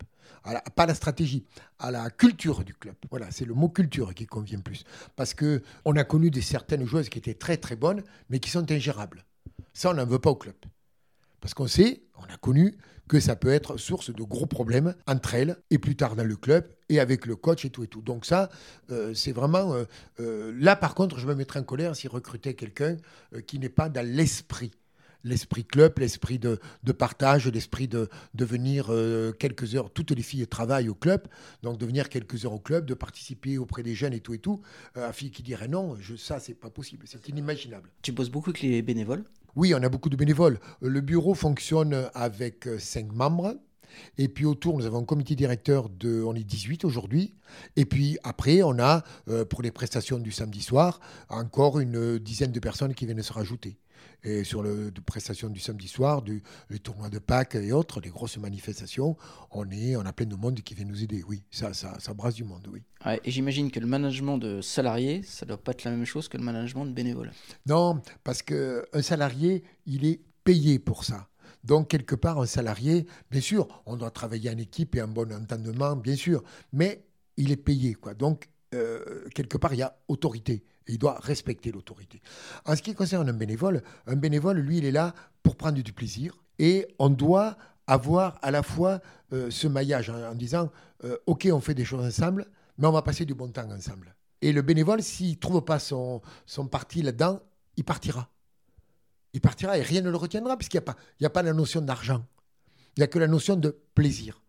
[0.75, 1.45] pas la stratégie,
[1.79, 2.95] à la culture du club.
[3.09, 4.83] Voilà, c'est le mot culture qui convient plus.
[5.15, 8.71] Parce qu'on a connu des certaines joueuses qui étaient très très bonnes, mais qui sont
[8.71, 9.25] ingérables.
[9.73, 10.55] Ça, on n'en veut pas au club.
[11.41, 15.35] Parce qu'on sait, on a connu que ça peut être source de gros problèmes entre
[15.35, 18.01] elles et plus tard dans le club et avec le coach et tout et tout.
[18.01, 18.49] Donc ça,
[18.91, 19.73] euh, c'est vraiment...
[19.73, 19.83] Euh,
[20.19, 22.97] euh, là, par contre, je me mettrais en colère si recrutait quelqu'un
[23.45, 24.71] qui n'est pas dans l'esprit
[25.23, 26.59] l'esprit club, l'esprit de,
[26.91, 29.91] partage, l'esprit de, de venir euh, quelques heures.
[29.91, 31.27] Toutes les filles travaillent au club,
[31.61, 34.39] donc de venir quelques heures au club, de participer auprès des jeunes et tout et
[34.39, 34.61] tout.
[34.97, 37.89] Euh, un fille qui dirait non, je, ça c'est pas possible, c'est inimaginable.
[38.01, 39.23] Tu bosses beaucoup avec les bénévoles?
[39.55, 40.59] Oui, on a beaucoup de bénévoles.
[40.81, 43.55] Euh, le bureau fonctionne avec cinq membres.
[44.17, 47.35] Et puis autour, nous avons un comité directeur de, on est 18 aujourd'hui.
[47.75, 49.03] Et puis après, on a,
[49.51, 53.77] pour les prestations du samedi soir, encore une dizaine de personnes qui viennent se rajouter
[54.23, 58.01] et sur le de prestations du samedi soir, du, les tournois de Pâques et autres,
[58.01, 59.17] les grosses manifestations,
[59.51, 61.23] on, est, on a plein de monde qui vient nous aider.
[61.27, 62.81] Oui, ça, ça, ça brasse du monde, oui.
[63.23, 66.27] et j'imagine que le management de salarié, ça ne doit pas être la même chose
[66.27, 67.31] que le management de bénévoles.
[67.65, 71.29] Non, parce qu'un salarié, il est payé pour ça.
[71.63, 75.31] Donc, quelque part, un salarié, bien sûr, on doit travailler en équipe et en bon
[75.31, 77.05] entendement, bien sûr, mais
[77.37, 77.93] il est payé.
[77.93, 78.13] Quoi.
[78.13, 80.63] Donc, euh, quelque part, il y a autorité.
[80.87, 82.21] Il doit respecter l'autorité.
[82.65, 85.93] En ce qui concerne un bénévole, un bénévole, lui, il est là pour prendre du
[85.93, 86.43] plaisir.
[86.59, 89.01] Et on doit avoir à la fois
[89.33, 90.71] euh, ce maillage en, disant,
[91.03, 94.15] euh, OK, on fait des choses ensemble, mais on va passer du bon temps ensemble.
[94.41, 96.21] Et le bénévole, s'il ne trouve pas son,
[96.69, 97.39] parti là-dedans,
[97.77, 98.29] il partira.
[99.33, 100.81] Il partira et rien ne le retiendra, puisqu'il
[101.19, 102.25] n'y a, pas, la notion d'argent.
[102.95, 104.41] Il n'y a que la notion de plaisir.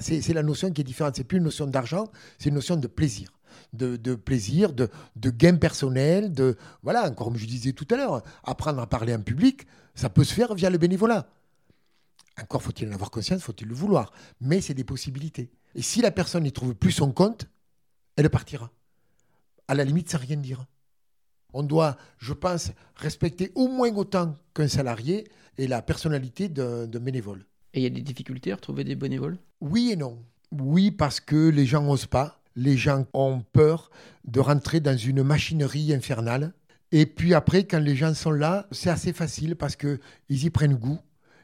[0.00, 1.14] C'est la notion qui est différente.
[1.16, 3.35] C'est plus une notion d'argent, c'est une notion de plaisir.
[3.72, 8.80] De, plaisir, de, de, gain personnel, de voilà, comme je disais tout à l'heure, apprendre
[8.80, 11.28] à parler en public, ça peut se faire via le bénévolat.
[12.40, 15.50] Encore faut-il en avoir conscience, faut-il le vouloir, mais c'est des possibilités.
[15.74, 17.46] Et si la personne n'y trouve plus son compte,
[18.16, 18.70] elle partira.
[19.68, 20.66] À la limite, sans rien dire.
[21.52, 25.26] On doit, je pense, respecter au moins autant qu'un salarié
[25.58, 27.46] et la personnalité d'un bénévole.
[27.72, 29.38] Et il y a des difficultés à retrouver des bénévoles?
[29.60, 30.22] Oui et non.
[30.52, 32.40] Oui, parce que les gens n'osent pas.
[32.56, 33.90] Les gens ont peur
[34.24, 36.52] de rentrer dans une machinerie infernale.
[36.92, 40.76] Et puis après, quand les gens sont là, c'est assez facile parce qu'ils y prennent
[40.76, 40.98] goût.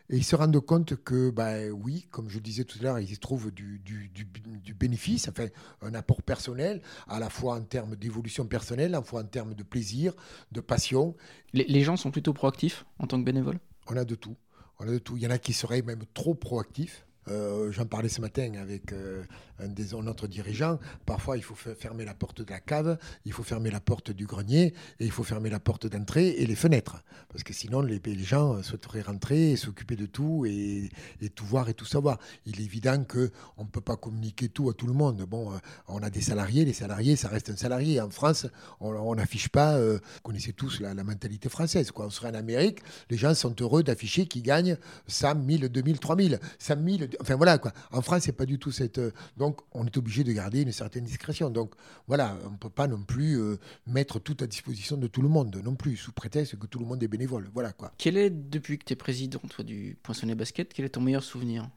[0.08, 3.12] Et ils se rendent compte que, ben oui, comme je disais tout à l'heure, ils
[3.12, 5.46] y trouvent du, du, du, bénéfice, enfin,
[5.80, 9.54] un apport personnel, à la fois en termes d'évolution personnelle, à la fois en termes
[9.54, 10.12] de plaisir,
[10.50, 11.16] de passion.
[11.54, 13.58] Les, les gens sont plutôt proactifs en tant que bénévoles?
[13.86, 14.36] On a de tout.
[14.78, 15.16] On a de tout.
[15.16, 17.06] Il y en a qui seraient même trop proactifs.
[17.28, 19.22] Euh, j'en parlais ce matin avec euh,
[19.60, 20.78] un des notre dirigeant.
[21.06, 24.26] Parfois, il faut fermer la porte de la cave, il faut fermer la porte du
[24.26, 27.02] grenier et il faut fermer la porte d'entrée et les fenêtres.
[27.28, 30.90] Parce que sinon, les, gens souhaiteraient rentrer et s'occuper de tout et,
[31.34, 32.18] tout voir et tout savoir.
[32.46, 35.22] Il est évident qu'on ne peut pas communiquer tout à tout le monde.
[35.22, 35.58] Bon, euh,
[35.88, 38.00] on a des salariés, les salariés, ça reste un salarié.
[38.00, 38.46] En France,
[38.80, 41.90] on n'affiche pas, vous connaissez tous la, mentalité française.
[41.90, 42.06] Quoi.
[42.06, 42.80] On serait en Amérique,
[43.10, 46.40] les gens sont heureux d'afficher qu'ils gagnent 100 000, 2000, 3000.
[46.58, 47.72] 100 000, Enfin voilà quoi.
[47.90, 48.98] En France, c'est pas du tout cette.
[48.98, 51.50] Euh, donc on est obligé de garder une certaine discrétion.
[51.50, 51.74] Donc
[52.06, 55.60] voilà, on peut pas non plus euh, mettre tout à disposition de tout le monde
[55.64, 57.50] non plus, sous prétexte que tout le monde est bénévole.
[57.52, 57.92] Voilà quoi.
[57.98, 61.22] Quel est, depuis que tu es président toi, du Poinçonnet Basket, quel est ton meilleur
[61.22, 61.68] souvenir?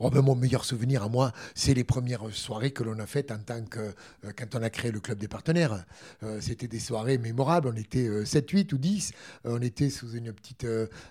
[0.00, 3.32] Oh ben mon meilleur souvenir à moi, c'est les premières soirées que l'on a faites
[3.32, 5.84] en tant que euh, quand on a créé le club des partenaires.
[6.22, 7.68] Euh, c'était des soirées mémorables.
[7.68, 9.12] On était 7, euh, 8 ou 10.
[9.44, 10.66] on était sous une petite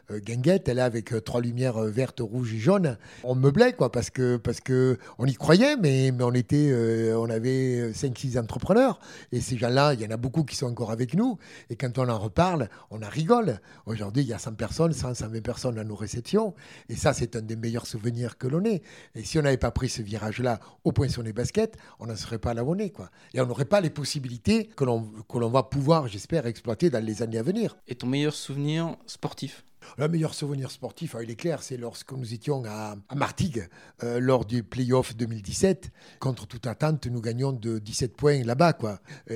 [0.10, 2.97] guinguette, là, avec trois lumières vertes, rouges et jaunes.
[3.23, 6.73] On meublait, quoi, parce que, parce que on y croyait, mais, mais on, était,
[7.13, 8.99] on avait 5-6 entrepreneurs.
[9.32, 11.38] Et ces gens-là, il y en a beaucoup qui sont encore avec nous.
[11.69, 13.60] Et quand on en reparle, on en rigole.
[13.86, 16.53] Aujourd'hui, il y a 100 personnes, 100, 120 personnes à nos réceptions.
[16.89, 19.89] Et ça, c'est un des meilleurs souvenirs que l'on Et si on n'avait pas pris
[19.89, 22.91] ce virage-là au point sur les baskets, on n'en serait pas à l'abonné.
[22.91, 23.10] Quoi.
[23.34, 27.38] Et on n'aurait pas les possibilités que l'on va pouvoir, j'espère, exploiter dans les années
[27.38, 27.78] à venir.
[27.88, 29.63] Et ton meilleur souvenir sportif?
[29.97, 33.67] Le meilleur souvenir sportif, il est clair, c'est lorsque nous étions à, Martigues,
[34.04, 35.91] euh, lors du playoff 2017.
[36.19, 38.78] Contre toute attente, nous gagnons de 17 points là-bas.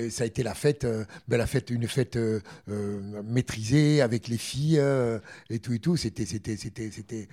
[0.10, 2.42] Ça a été la fête, euh, ben, la fête une fête euh,
[3.24, 4.82] maîtrisée avec les filles
[5.50, 5.98] et tout et tout.
[5.98, 7.28] C'était,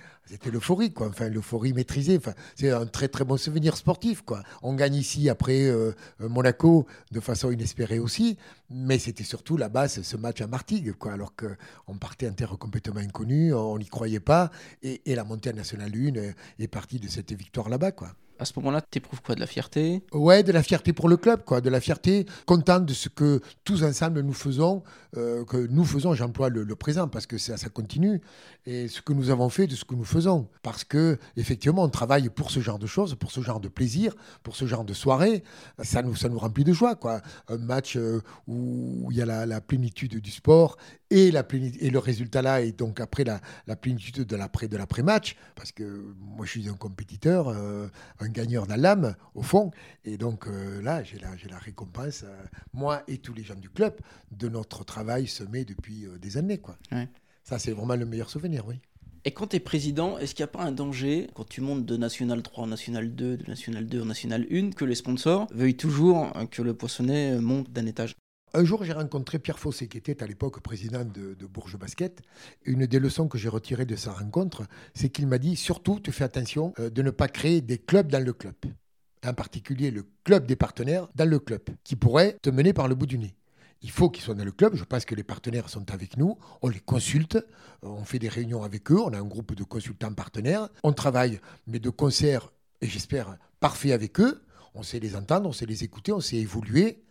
[0.51, 1.07] l'euphorie, quoi.
[1.07, 2.17] Enfin, l'euphorie maîtrisée.
[2.17, 4.23] Enfin, c'est un très très bon souvenir sportif.
[4.61, 5.71] On gagne ici après
[6.19, 8.37] Monaco de façon inespérée aussi,
[8.69, 11.13] mais c'était surtout là-bas ce match à Martigues, quoi.
[11.13, 14.51] Alors qu'on partait en terre complètement inconnu, on n'y croyait pas.
[14.81, 17.91] Et, la montée nationale 1 est partie de cette victoire là-bas.
[17.91, 19.35] quoi à ce moment-là, tu éprouves quoi?
[19.35, 20.01] De la fierté?
[20.13, 21.61] Ouais, de la fierté pour le club, quoi.
[21.61, 24.81] De la fierté, content de ce que tous ensemble nous faisons,
[25.17, 28.21] euh, que nous faisons, j'emploie le, présent parce que ça, continue,
[28.65, 30.47] et ce que nous avons fait de ce que nous faisons.
[30.63, 34.15] Parce que, effectivement, on travaille pour ce genre de choses, pour ce genre de plaisir,
[34.43, 35.43] pour ce genre de soirée.
[35.83, 37.21] Ça nous, ça nous remplit de joie, quoi.
[37.49, 40.77] Un match euh, où il y a la, plénitude du sport
[41.09, 41.43] et, la
[41.79, 46.45] et le résultat là, et donc après la, la plénitude de l'après-match, parce que moi
[46.45, 47.87] je suis un compétiteur, euh,
[48.19, 49.71] un gagneur dans l'âme, au fond.
[50.05, 53.69] Et donc euh, là, j'ai la, la, récompense, euh, moi et tous les gens du
[53.69, 53.95] club,
[54.31, 56.57] de notre travail semé depuis euh, des années.
[56.57, 56.77] Quoi.
[57.43, 58.75] Ça, c'est vraiment le meilleur souvenir, oui.
[59.25, 61.85] Et quand tu es président, est-ce qu'il n'y a pas un danger, quand tu montes
[61.85, 65.47] de National 3 en National 2, de National 2 en National 1, que les sponsors
[65.51, 68.15] veuillent toujours que le poissonnet monte d'un étage?
[68.53, 72.21] Un jour, j'ai rencontré Pierre Fossé, qui était à l'époque président de, Bourges Basket.
[72.65, 76.11] Une des leçons que j'ai retirées de sa rencontre, c'est qu'il m'a dit surtout, tu
[76.11, 78.55] fais attention euh, de ne pas créer des clubs dans le club.
[79.25, 82.95] En particulier le club des partenaires dans le club, qui pourrait te mener par le
[82.95, 83.35] bout du nez.
[83.81, 84.75] Il faut qu'ils soient dans le club.
[84.75, 86.37] Je pense que les partenaires sont avec nous.
[86.61, 87.35] On les consulte.
[87.35, 88.99] Euh, on fait des réunions avec eux.
[88.99, 90.69] On a un groupe de consultants partenaires.
[90.83, 94.41] On travaille, mais de concert, et j'espère, parfait avec eux.
[94.75, 97.03] On sait les entendre, on sait les écouter, on sait évoluer.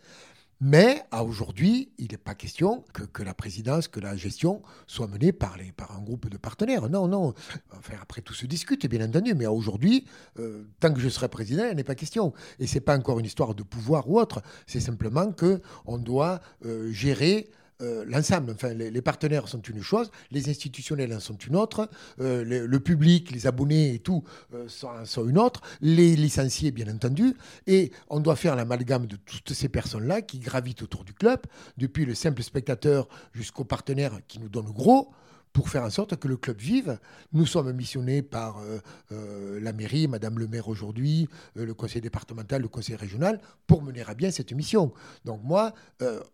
[0.61, 5.31] Mais à aujourd'hui, il n'est pas question que, la présidence, que la gestion soit menée
[5.31, 5.55] par,
[5.89, 6.89] un groupe de partenaires.
[6.89, 7.33] Non, non.
[7.77, 9.33] Enfin, après, tout se discute, bien entendu.
[9.35, 10.05] Mais aujourd'hui,
[10.37, 12.33] euh, tant que je serai président, il n'est pas question.
[12.59, 14.41] Et ce n'est pas encore une histoire de pouvoir ou autre.
[14.67, 17.49] C'est simplement qu'on doit euh, gérer
[17.81, 18.51] euh, l'ensemble.
[18.51, 21.89] Enfin, les, partenaires sont une chose, les institutionnels en sont une autre,
[22.19, 27.35] euh, le, public, les abonnés et tout euh, sont, une autre, les licenciés, bien entendu.
[27.67, 31.39] Et on doit faire l'amalgame de toutes ces personnes-là qui gravitent autour du club,
[31.77, 35.11] depuis le simple spectateur jusqu'aux partenaires qui nous donnent gros
[35.53, 36.99] pour faire en sorte que le club vive.
[37.33, 38.79] Nous sommes missionnés par euh,
[39.11, 43.81] euh, la mairie, Madame le maire aujourd'hui, euh, le conseil départemental, le conseil régional, pour
[43.81, 44.93] mener à bien cette mission.
[45.25, 45.73] Donc moi,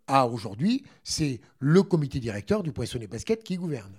[0.08, 3.92] à aujourd'hui, c'est le comité directeur du Poinçonnet Basket qui gouverne.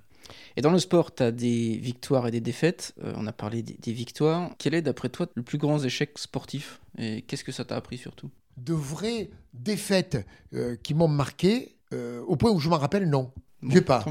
[0.56, 2.94] Et dans le sport, tu as des victoires et des défaites.
[3.02, 4.50] on a parlé des, victoires.
[4.58, 6.80] Quel est, d'après toi, le plus grand échec sportif?
[6.98, 8.30] Et qu'est-ce que ça t'a appris surtout?
[8.56, 10.26] De vraies défaites
[10.82, 13.30] qui m'ont marqué, au point où je m'en rappelle, non
[13.68, 14.04] j'ai pas.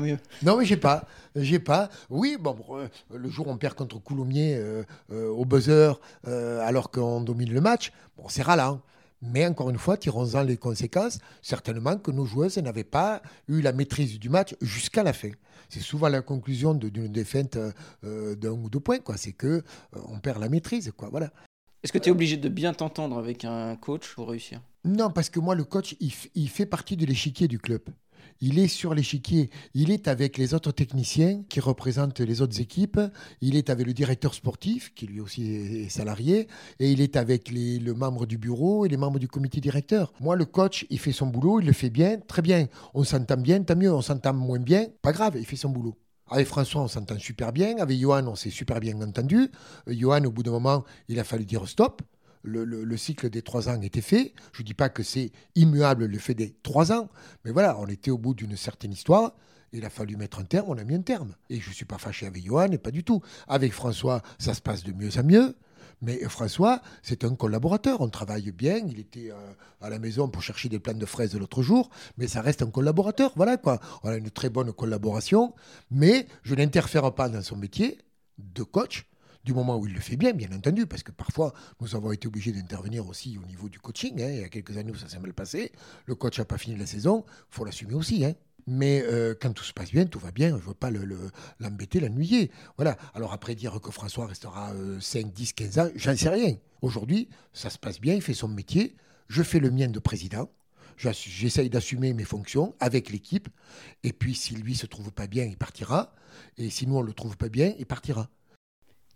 [0.44, 1.06] Non, mais j'ai pas.
[1.36, 1.89] J'ai pas.
[2.10, 6.91] Oui, bon, euh, le jour où on perd contre Coulommiers euh, euh, au buzzer, alors
[6.91, 8.82] qu'on domine le match, bon, c'est ralent.
[9.22, 11.20] Mais encore une fois, tirons-en les conséquences.
[11.41, 15.32] Certainement que nos joueuses n'avaient pas eu la maîtrise du match jusqu'à la fin.
[15.70, 17.58] C'est souvent la conclusion d'une défaite
[18.04, 19.00] d'un ou deux points.
[19.15, 19.63] C'est que
[20.10, 20.91] on perd la maîtrise.
[20.96, 21.32] Quoi, voilà.
[21.82, 24.62] Est-ce que tu es obligé de bien t'entendre avec un coach pour réussir?
[24.84, 27.82] Non, parce que moi, le coach, il fait partie de l'échiquier du club
[28.41, 32.99] il est sur l'échiquier, il est avec les autres techniciens qui représentent les autres équipes,
[33.41, 36.47] il est avec le directeur sportif, qui lui aussi est salarié,
[36.79, 40.13] et il est avec les, le membre du bureau et les membres du comité directeur.
[40.19, 42.67] Moi, le coach, il fait son boulot, il le fait bien, très bien.
[42.93, 45.95] On s'entend bien, tant mieux, on s'entend moins bien, pas grave, il fait son boulot.
[46.29, 47.77] Avec François, on s'entend super bien.
[47.77, 49.51] Avec Johan, on s'est super bien entendu.
[49.88, 52.01] Euh, Johan, au bout d'un moment, il a fallu dire stop
[52.45, 54.34] le, cycle des trois ans était fait.
[54.53, 57.10] Je ne dis pas que c'est immuable le fait des trois ans,
[57.43, 59.34] mais voilà, on était au bout d'une certaine histoire.
[59.71, 61.36] Il a fallu mettre un terme, on a mis un terme.
[61.49, 63.21] Et je ne suis pas fâché avec Johan, et pas du tout.
[63.47, 65.55] Avec François, ça se passe de mieux en mieux.
[66.01, 68.01] Mais François, c'est un collaborateur.
[68.01, 68.77] On travaille bien.
[68.88, 71.89] Il était euh, à la maison pour chercher des plants de fraises l'autre jour.
[72.17, 73.31] Mais ça reste un collaborateur.
[73.36, 73.79] Voilà quoi.
[74.03, 75.53] On a une très bonne collaboration.
[75.91, 77.97] Mais je n'interfère pas dans son métier
[78.38, 79.05] de coach
[79.45, 82.27] du moment où il le fait bien, bien entendu, parce que parfois nous avons été
[82.27, 84.21] obligés d'intervenir aussi au niveau du coaching.
[84.21, 84.29] Hein.
[84.31, 85.71] il y a quelques années où ça s'est mal passé,
[86.05, 88.25] le coach n'a pas fini la saison, il faut l'assumer aussi.
[88.25, 88.34] Hein.
[88.67, 90.89] Mais euh, quand tout se passe bien, tout va bien, je ne veux pas
[91.60, 92.49] l'embêter, le, l'ennuyer.
[92.77, 92.97] Voilà.
[93.13, 96.55] Alors après, dire que François restera 5, 10, 15 ans, j'en sais rien.
[96.81, 98.95] Aujourd'hui, ça se passe bien, il fait son métier,
[99.27, 100.49] je fais le mien de président.
[100.97, 103.49] J'essaye d'assumer mes fonctions avec l'équipe.
[104.03, 106.15] Et puis, si lui se trouve pas bien, il partira.
[106.58, 108.29] Et si nous, on le trouve pas bien, il partira.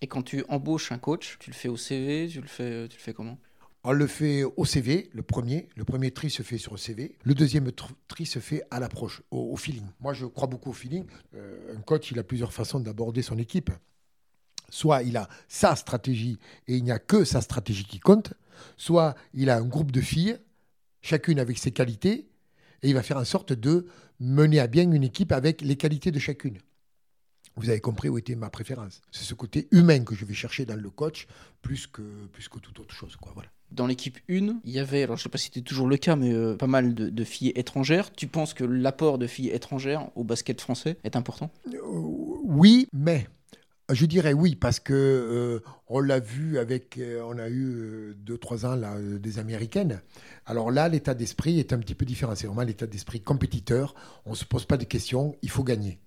[0.01, 2.97] Et quand tu embauches un coach, tu le fais au CV, tu le fais, tu
[2.97, 3.37] le fais comment?
[3.83, 5.69] On le fait au CV, le premier.
[5.75, 7.17] Le premier tri se fait sur le CV.
[7.23, 7.71] Le deuxième
[8.07, 9.85] tri se fait à l'approche, au, feeling.
[10.01, 11.05] Moi, je crois beaucoup au feeling.
[11.35, 13.71] Euh, un coach, il a plusieurs façons d'aborder son équipe.
[14.69, 18.33] Soit il a sa stratégie et il n'y a que sa stratégie qui compte.
[18.75, 20.37] Soit il a un groupe de filles,
[21.01, 22.27] chacune avec ses qualités,
[22.81, 23.87] et il va faire en sorte de
[24.19, 26.59] mener à bien une équipe avec les qualités de chacune.
[27.55, 29.01] Vous avez compris où était ma préférence.
[29.11, 31.27] C'est ce côté humain que je vais chercher dans le coach
[31.61, 33.15] plus que, plus que toute autre chose.
[33.15, 33.31] Quoi.
[33.33, 33.49] Voilà.
[33.71, 35.97] Dans l'équipe 1, il y avait, alors je ne sais pas si c'était toujours le
[35.97, 38.11] cas, mais euh, pas mal de, filles étrangères.
[38.11, 41.51] Tu penses que l'apport de filles étrangères au basket français est important?
[41.67, 41.79] Euh,
[42.43, 43.27] Oui, mais
[43.91, 48.65] je dirais oui parce que euh, on l'a vu avec, on a eu deux trois
[48.65, 50.01] ans là des américaines.
[50.47, 52.33] Alors là, l'état d'esprit est un petit peu différent.
[52.35, 53.93] C'est vraiment l'état d'esprit compétiteur.
[54.25, 55.99] On se pose pas de questions, il faut gagner.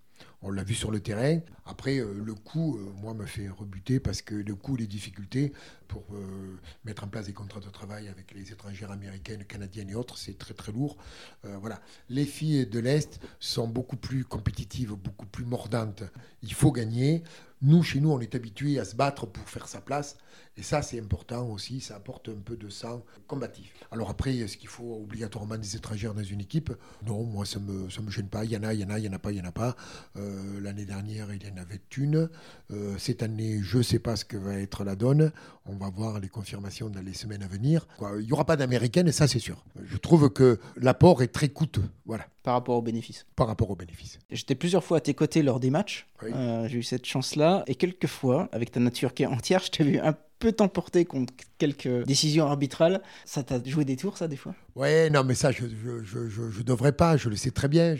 [0.44, 1.38] On l'a vu sur le terrain.
[1.66, 5.52] Après, euh, le coût, euh, moi, me fait rebuter parce que le coût, les difficultés
[5.86, 9.94] pour euh, mettre en place des contrats de travail avec les étrangères américaines, canadiennes et
[9.94, 10.96] autres, c'est très très lourd.
[11.44, 11.80] voilà.
[12.08, 16.02] Les filles de l'Est sont beaucoup plus compétitives, beaucoup plus mordantes.
[16.42, 17.22] Il faut gagner.
[17.64, 20.16] Nous, chez nous, on est habitués à se battre pour faire sa place.
[20.56, 21.80] Et ça, c'est important aussi.
[21.80, 23.72] Ça apporte un peu de sang combatif.
[23.90, 26.72] Alors après, est-ce qu'il faut obligatoirement des étrangères dans une équipe?
[27.06, 27.72] Non, moi, ça ne
[28.02, 28.44] me gêne pas.
[28.44, 29.40] Il y en a, il y en a, il n'y en a pas, il n'y
[29.40, 29.76] en a pas.
[30.16, 32.28] Euh, l'année dernière, il y en avait une.
[32.72, 35.32] Euh, cette année, je ne sais pas ce que va être la donne.
[35.66, 37.86] On va voir les confirmations dans les semaines à venir.
[38.18, 39.64] Il n'y aura pas d'américaine, et ça, c'est sûr.
[39.84, 41.84] Je trouve que l'apport est très coûteux.
[42.04, 42.26] Voilà.
[42.42, 43.26] Par rapport aux bénéfices.
[43.36, 44.18] Par rapport aux bénéfices.
[44.30, 46.08] J'étais plusieurs fois à tes côtés lors des matchs.
[46.24, 47.62] Euh, j'ai eu cette chance-là.
[47.68, 51.32] Et quelquefois, avec ta nature qui est entière, je t'ai vu un peu t'emporter contre
[51.56, 53.00] quelques décisions arbitrales.
[53.24, 54.56] Ça t'a joué des tours, ça, des fois?
[54.74, 57.68] Ouais, non, mais ça, je ne je, je, je, devrais pas, je le sais très
[57.68, 57.94] bien.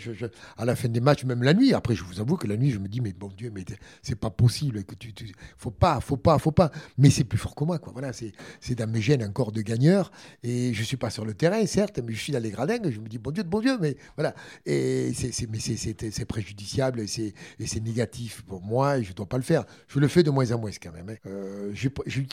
[0.57, 2.71] à la fin des matchs, même la nuit, après, je vous avoue que la nuit,
[2.71, 3.63] je me dis, mais bon Dieu, mais
[4.01, 5.13] c'est pas possible, que tu,
[5.57, 6.71] faut pas, faut pas, faut pas.
[6.97, 7.93] Mais c'est plus fort que moi, quoi.
[7.93, 10.11] Voilà, c'est dans mes gènes encore de gagneur.
[10.43, 12.99] Et je suis pas sur le terrain, certes, mais je suis dans les gradins, je
[12.99, 14.35] me dis, bon Dieu, bon Dieu, mais voilà.
[14.65, 19.63] Et c'est préjudiciable et c'est négatif pour moi et je dois pas le faire.
[19.87, 21.09] Je le fais de moins en moins, quand même.
[21.09, 21.15] Hein.
[21.27, 21.71] Euh,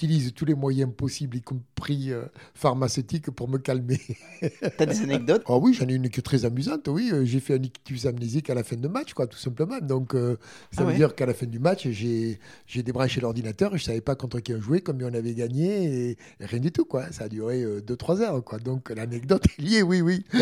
[0.01, 4.01] j'utilise tous les moyens possibles, y compris euh, pharmaceutiques, pour me calmer.
[4.79, 5.43] T'as des anecdotes?
[5.47, 6.89] Oh oui, j'en ai une qui est très amusante.
[6.89, 9.79] Oui, euh, j'ai fait un ictus amnésique à la fin de match, quoi, tout simplement.
[9.81, 10.39] Donc, euh,
[10.73, 12.39] ça ah veut dire qu'à la fin du match, j'ai
[12.83, 16.61] débranché l'ordinateur je savais pas contre qui on jouait, combien on avait gagné et, rien
[16.61, 17.13] du tout, quoi.
[17.13, 18.59] Ça a duré 2-3 heures, quoi.
[18.59, 20.25] Donc, l'anecdote est liée, oui, oui.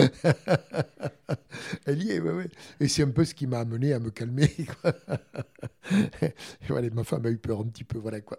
[1.84, 2.44] Elle est, oui, oui.
[2.78, 4.50] Et c'est un peu ce qui m'a amené à me calmer.
[4.82, 4.92] Quoi.
[6.68, 8.38] voilà, ma femme a eu peur un petit peu, voilà quoi.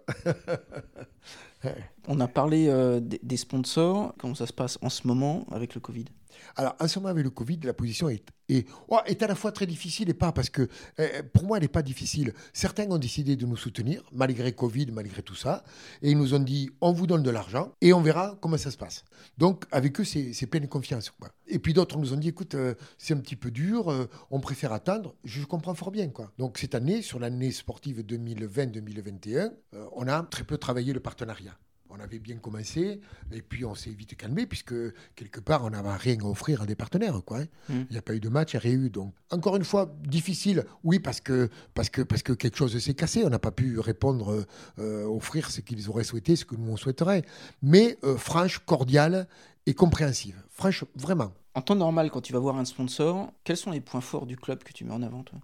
[2.08, 4.14] On a parlé euh, des sponsors.
[4.18, 6.06] Comment ça se passe en ce moment avec le Covid?
[6.56, 9.34] Alors, en ce moment avec le Covid, la position est, est, oh, est à la
[9.34, 12.34] fois très difficile et pas, parce que euh, pour moi, elle n'est pas difficile.
[12.52, 15.64] Certains ont décidé de nous soutenir, malgré Covid, malgré tout ça,
[16.02, 18.70] et ils nous ont dit on vous donne de l'argent et on verra comment ça
[18.70, 19.04] se passe.
[19.38, 21.12] Donc, avec eux, c'est pleine confiance.
[21.46, 24.72] Et puis d'autres nous ont dit écoute, euh, c'est un petit peu dur, on préfère
[24.72, 25.14] attendre.
[25.24, 26.08] Je comprends fort bien.
[26.08, 26.32] Quoi.
[26.38, 29.52] Donc, cette année, sur l'année sportive 2020-2021,
[29.92, 31.56] on a très peu travaillé le partenariat
[31.90, 33.00] on avait bien commencé,
[33.32, 34.74] et puis on s'est vite calmé, puisque
[35.14, 37.20] quelque part, on n'avait rien à offrir à des partenaires.
[37.24, 37.46] Quoi, hein.
[37.68, 37.74] mmh.
[37.90, 38.90] Il n'y a pas eu de match, il n'y a rien eu.
[38.90, 42.94] Donc, encore une fois, difficile, oui, parce que, parce que, parce que quelque chose s'est
[42.94, 43.24] cassé.
[43.24, 44.46] On n'a pas pu répondre,
[44.78, 47.22] euh, offrir ce qu'ils auraient souhaité, ce que nous on souhaiterait.
[47.62, 49.26] Mais euh, franche, cordiale
[49.66, 50.42] et compréhensive.
[50.50, 51.32] Franche, vraiment.
[51.54, 54.36] En temps normal, quand tu vas voir un sponsor, quels sont les points forts du
[54.36, 55.38] club que tu mets en avant, toi?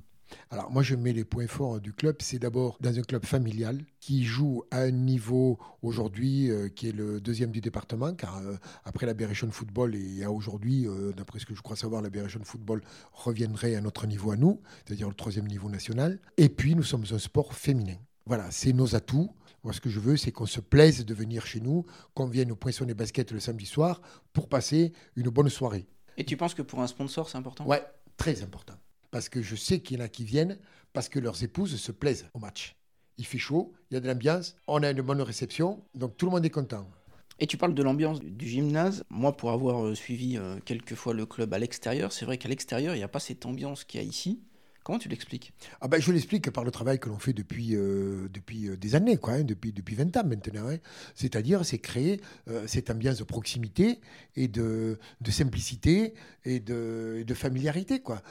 [0.51, 3.85] Alors moi je mets les points forts du club, c'est d'abord dans un club familial
[4.01, 8.57] qui joue à un niveau aujourd'hui euh, qui est le deuxième du département, car euh,
[8.85, 12.11] après la Berrichon Football et à aujourd'hui, euh, d'après ce que je crois savoir, la
[12.11, 16.21] Berrichon Football reviendrait à notre niveau à nous, c'est-à-dire le troisième niveau national.
[16.37, 17.97] Et puis nous sommes un sport féminin.
[18.27, 19.31] Voilà, c'est nos atouts.
[19.65, 21.85] Moi, ce que je veux, c'est qu'on se plaise de venir chez nous,
[22.15, 24.01] qu'on vienne au Poinçon des Baskets le samedi soir
[24.33, 25.89] pour passer une bonne soirée.
[26.17, 27.67] Et tu penses que pour un sponsor, c'est important?
[27.67, 27.85] Ouais,
[28.17, 28.75] très important
[29.17, 30.59] parce que je sais qu'il y en a qui viennent
[30.93, 32.77] parce que leurs épouses se plaisent au match.
[33.17, 36.27] Il fait chaud, il y a de l'ambiance, on a une bonne réception, donc tout
[36.27, 36.87] le monde est content.
[37.39, 39.05] Et tu parles de l'ambiance du gymnase.
[39.09, 42.51] Moi, pour avoir euh, suivi euh, quelques fois le club à l'extérieur, c'est vrai qu'à
[42.51, 44.43] l'extérieur, il n'y a pas cette ambiance qu'il y a ici.
[44.87, 45.53] Comment tu l'expliques?
[45.81, 48.95] Ah ben, Je l'explique par le travail que l'on fait depuis, euh, depuis euh, des
[48.95, 50.69] années, quoi, hein, depuis, depuis 20 ans maintenant.
[50.69, 50.77] Hein.
[51.17, 53.99] C'est-à-dire, c'est créer euh, cette ambiance de proximité
[54.37, 54.97] et de,
[55.29, 57.99] simplicité et de, familiarité.
[57.99, 58.23] Quoi.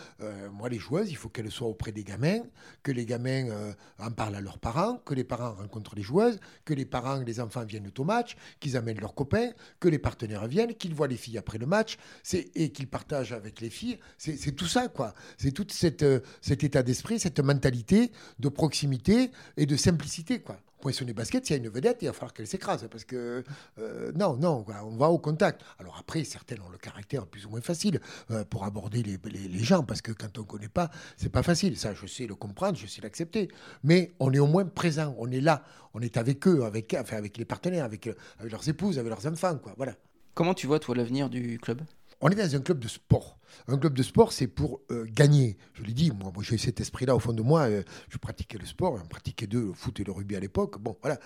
[0.54, 2.39] moi, les joueuses, il faut qu'elles soient auprès des gamins,
[2.84, 6.74] que les gamins en parlent à leurs parents, que les parents rencontrent les joueuses, que
[6.74, 9.50] les parents, les enfants viennent au match, qu'ils amènent leurs copains,
[9.82, 11.98] que les partenaires viennent, qu'ils voient les filles après le match
[12.34, 13.98] et qu'ils partagent avec les filles.
[14.18, 15.13] C'est tout ça, quoi.
[15.38, 16.06] C'est toute cette
[16.46, 20.42] cet état d'esprit, cette mentalité de proximité et de simplicité.
[20.42, 20.60] Quoi.
[20.80, 22.88] Poinçonner basket, s'il y a une vedette, il va falloir qu'elle s'écrase.
[22.92, 23.44] Parce que,
[23.80, 25.62] euh, non, non, on va au contact.
[25.80, 29.64] Alors après, certaines ont le caractère plus ou moins facile euh, pour aborder les, les,
[29.64, 31.78] gens, parce que quand on ne connaît pas, c'est pas facile.
[31.78, 33.48] Ça, je sais le comprendre, je sais l'accepter.
[33.84, 35.64] Mais on est au moins présent, on est là,
[35.96, 39.26] on est avec eux, avec, enfin, avec les partenaires, avec, avec leurs épouses, avec leurs
[39.26, 39.58] enfants.
[39.58, 39.74] Quoi.
[39.78, 39.96] Voilà.
[40.36, 41.82] Comment tu vois, toi, l'avenir du club?
[42.21, 43.39] On est dans un club de sport.
[43.67, 45.58] Un club de sport, c'est pour euh, gagner.
[45.73, 47.69] Je l'ai dit, moi, j'ai cet esprit-là au fond de moi.
[47.69, 50.80] Euh, je pratiquais le sport, on pratiquait deux, le foot et le rugby à l'époque.
[50.80, 51.19] Bon, voilà.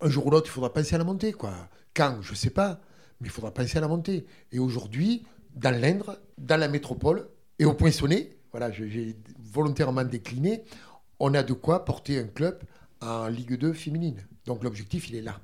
[0.00, 1.52] Un jour ou l'autre, il faudra penser à la montée, quoi.
[1.94, 2.80] Quand, je ne sais pas,
[3.20, 4.24] mais il faudra penser à la montée.
[4.52, 7.28] Et aujourd'hui, dans l'Indre, dans la métropole
[7.58, 10.64] et au Poinçonnet, voilà, j'ai volontairement décliné,
[11.18, 12.62] on a de quoi porter un club
[13.00, 14.26] en Ligue 2 féminine.
[14.46, 15.40] Donc l'objectif, il est là.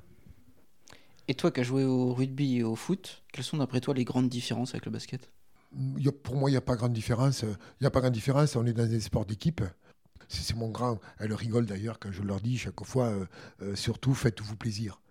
[1.27, 4.05] Et toi qui as joué au rugby et au foot, quelles sont d'après toi les
[4.05, 5.29] grandes différences avec le basket?
[6.23, 7.41] Pour moi, il n'y a pas grande différence.
[7.41, 8.55] Il n'y a pas grande différence.
[8.55, 9.61] On est dans des sports d'équipe.
[10.29, 10.99] C'est mon grand.
[11.19, 13.25] Elle rigole d'ailleurs quand je leur dis chaque fois euh,
[13.61, 15.01] euh, surtout, faites-vous plaisir.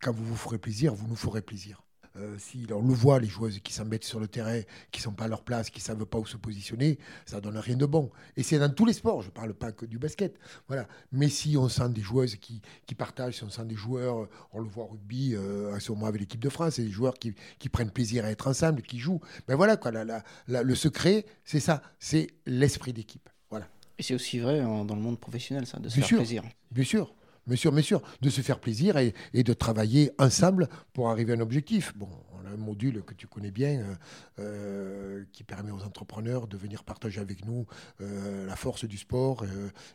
[0.00, 1.83] Quand vous vous ferez plaisir, vous nous ferez plaisir.
[2.16, 4.60] Euh, si on le voit, les joueuses qui s'embêtent sur le terrain,
[4.92, 7.76] qui sont pas à leur place, qui savent pas où se positionner, ça donne rien
[7.76, 8.10] de bon.
[8.36, 10.38] Et c'est dans tous les sports, je parle pas que du basket.
[10.68, 10.86] Voilà.
[11.10, 14.60] Mais si on sent des joueuses qui, qui partagent, si on sent des joueurs, on
[14.60, 17.14] le voit au rugby, euh, à ce moment avec l'équipe de France, c'est des joueurs
[17.14, 19.20] qui, qui, prennent plaisir à être ensemble, qui jouent.
[19.48, 23.28] Ben voilà, quoi, la, la, le secret, c'est ça, c'est l'esprit d'équipe.
[23.50, 23.66] Voilà.
[23.98, 26.44] Et c'est aussi vrai dans le monde professionnel, ça, de se faire plaisir.
[26.70, 27.12] Bien sûr.
[27.46, 31.36] Bien sûr, bien sûr, de se faire plaisir et, de travailler ensemble pour arriver à
[31.36, 31.92] un objectif.
[31.96, 32.08] Bon,
[32.46, 33.84] un module que tu connais bien
[35.32, 37.66] qui permet aux entrepreneurs de venir partager avec nous
[38.00, 39.44] la force du sport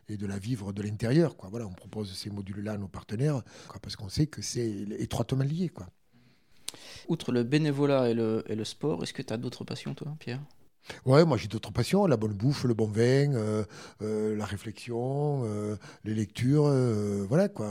[0.07, 1.35] et de la vivre de l'intérieur.
[1.49, 3.41] Voilà, on propose ces modules-là à nos partenaires
[3.81, 5.71] parce qu'on sait que c'est étroitement lié.
[7.07, 10.41] Outre le bénévolat et le sport, est-ce que tu as d'autres passions, toi, Pierre?
[11.05, 13.63] Ouais, moi j'ai d'autres passions, la bonne bouffe, le bon vin, euh,
[14.01, 16.71] euh, la réflexion, euh, les lectures,
[17.27, 17.69] voilà quoi.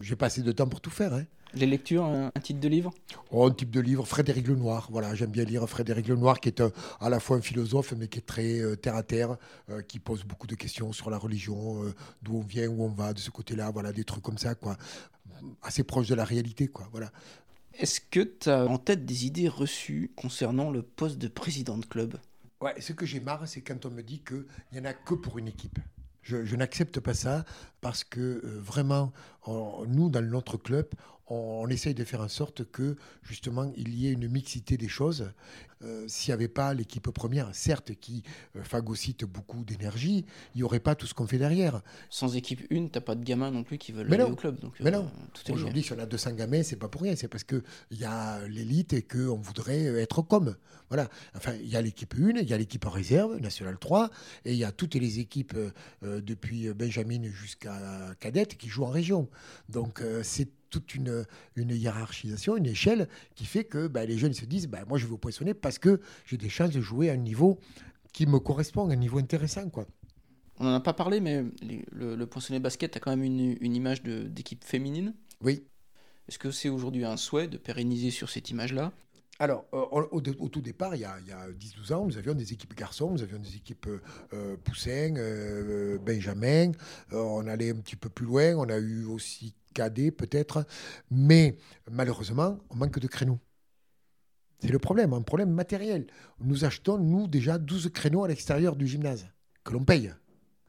[0.00, 1.14] J'ai pas assez de temps pour tout faire.
[1.14, 1.24] Hein.
[1.52, 2.92] Les lectures, un, titre de livre?
[3.32, 4.88] Oh, Un type de livre, Frédéric Lenoir.
[4.92, 6.62] Voilà, j'aime bien lire Frédéric Lenoir, qui est
[7.00, 9.36] à la fois un philosophe, mais qui est très terre à terre,
[9.88, 11.82] qui pose beaucoup de questions sur la religion,
[12.22, 14.76] d'où on vient, où on va, de ce côté-là, voilà, des trucs comme ça, quoi.
[15.62, 16.88] Assez proche de la réalité, quoi.
[16.92, 17.10] Voilà.
[17.74, 21.86] Est-ce que tu as en tête des idées reçues concernant le poste de président de
[21.86, 22.16] club?
[22.60, 25.14] Ouais, ce que j'ai marre, c'est quand on me dit qu'il n'y en a que
[25.14, 25.78] pour une équipe.
[26.22, 27.44] Je, n'accepte pas ça
[27.80, 29.12] parce que euh, vraiment,
[29.88, 30.86] nous, dans notre club,
[31.26, 35.32] on, essaye de faire en sorte que justement il y ait une mixité des choses.
[35.82, 38.22] Euh, s'il n'y avait pas l'équipe première, certes, qui
[38.54, 41.80] euh, phagocyte beaucoup d'énergie, il n'y aurait pas tout ce qu'on fait derrière.
[42.10, 44.60] Sans équipe une, tu n'as pas de gamins non plus qui veulent aller au club.
[44.60, 45.10] Donc, mais non.
[45.48, 47.16] Aujourd'hui, si on a 200 gamins, c'est pas pour rien.
[47.16, 47.62] C'est parce qu'il
[47.92, 50.56] y a l'élite et qu'on voudrait être comme.
[50.88, 51.08] Voilà.
[51.34, 54.10] Enfin, il y a l'équipe 1, il y a l'équipe en réserve, National 3,
[54.44, 55.56] et il y a toutes les équipes
[56.02, 59.28] depuis Benjamin jusqu'à cadette qui jouent en région.
[59.68, 61.26] Donc, c'est toute une,
[61.56, 65.06] une, hiérarchisation, une échelle qui fait que bah, les jeunes se disent bah, Moi, je
[65.06, 67.58] veux poissonner parce que j'ai des chances de jouer à un niveau
[68.12, 69.68] qui me correspond, un niveau intéressant.
[69.70, 69.86] Quoi.
[70.58, 71.44] On n'en a pas parlé, mais
[71.92, 75.14] le, le basket a quand même une, une image d'équipe féminine.
[75.42, 75.64] Oui.
[76.28, 78.92] Est-ce que c'est aujourd'hui un souhait de pérenniser sur cette image-là?
[79.40, 82.74] Alors, euh, au, tout départ, il y a, a 10-12 ans, nous avions des équipes
[82.76, 83.88] garçons, nous avions des équipes
[84.34, 86.72] euh, Poussin, euh, Benjamin.
[87.10, 88.54] on allait un petit peu plus loin.
[88.56, 90.66] On a eu aussi cadet peut-être,
[91.10, 91.56] mais
[91.90, 93.38] malheureusement, on manque de créneaux.
[94.60, 96.06] C'est le problème, un problème matériel.
[96.40, 99.26] Nous achetons, nous, déjà 12 créneaux à l'extérieur du gymnase,
[99.64, 100.12] que l'on paye.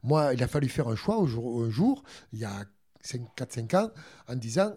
[0.04, 2.66] Moi, il a fallu faire un choix un jour, il y a
[3.04, 3.92] 4-5 ans,
[4.28, 4.74] en disant,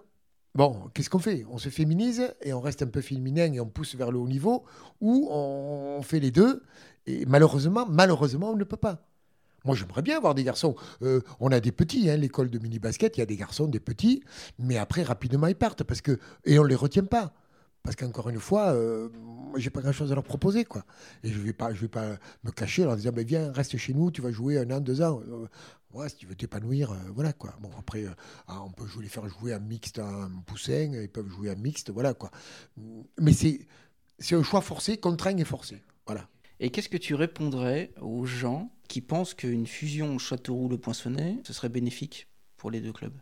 [0.54, 1.46] bon, qu'est-ce qu'on fait?
[1.48, 4.28] On se féminise et on reste un peu féminin et on pousse vers le haut
[4.28, 4.64] niveau,
[5.00, 6.62] ou on fait les deux,
[7.06, 9.06] et malheureusement, malheureusement, on ne peut pas.
[9.64, 10.76] Moi, j'aimerais bien avoir des garçons.
[11.02, 13.80] Euh, on a des petits, hein, l'école de mini-basket, il y a des garçons, des
[13.80, 14.22] petits,
[14.58, 17.32] mais après, rapidement, ils partent parce que, et on ne les retient pas.
[17.84, 19.10] Parce qu'encore une fois, euh,
[19.56, 20.64] j'ai pas grand-chose à leur proposer.
[20.64, 20.84] quoi.
[21.22, 23.52] Et je ne vais, pas, je vais pas me cacher en leur disant ben, Viens,
[23.52, 25.20] reste chez nous, tu vas jouer un an, deux ans.
[25.28, 25.46] Euh,
[25.92, 27.54] ouais, si tu veux t'épanouir, euh, voilà quoi.
[27.60, 28.06] Bon, après,
[28.48, 31.56] ah, on peut jouer, les faire jouer un mixte, un poussin, ils peuvent jouer un
[31.56, 32.30] mixte, voilà quoi.
[33.20, 33.68] Mais c'est,
[34.18, 35.82] c'est un choix forcé, contraint et forcé.
[36.06, 36.26] Voilà.
[36.60, 41.68] Et qu'est-ce que tu répondrais aux gens qui pensent qu'une fusion Châteauroux-Le Poinçonnet, ce serait
[41.68, 43.18] bénéfique pour les deux clubs?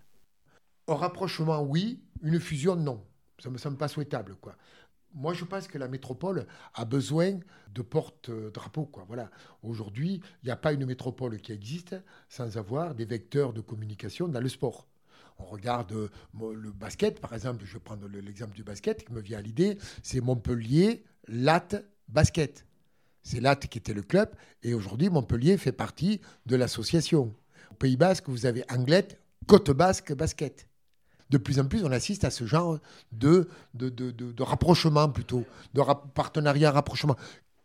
[0.87, 2.01] Un rapprochement, oui.
[2.23, 3.03] Une fusion, non.
[3.39, 4.37] Ça ne me semble pas souhaitable.
[4.37, 4.57] Quoi.
[5.15, 7.39] Moi, je pense que la métropole a besoin
[7.75, 8.91] de porte-drapeau.
[9.07, 9.31] Voilà.
[9.63, 11.97] Aujourd'hui, il n'y a pas une métropole qui existe
[12.29, 14.87] sans avoir des vecteurs de communication dans le sport.
[15.39, 16.09] On regarde euh,
[16.55, 19.79] le basket, par exemple, je vais prendre l'exemple du basket qui me vient à l'idée,
[20.03, 22.67] c'est Montpellier, Latte, Basket.
[23.23, 24.31] C'est Latte qui était le club.
[24.63, 27.35] Et aujourd'hui, Montpellier fait partie de l'association.
[27.71, 30.69] Au Pays Basque, vous avez Anglette, Côte Basque Basket.
[31.33, 32.79] De plus en plus, on assiste à ce genre
[33.11, 35.81] de, de, de, de, rapprochement plutôt, de
[36.13, 37.17] partenariat, rapprochement.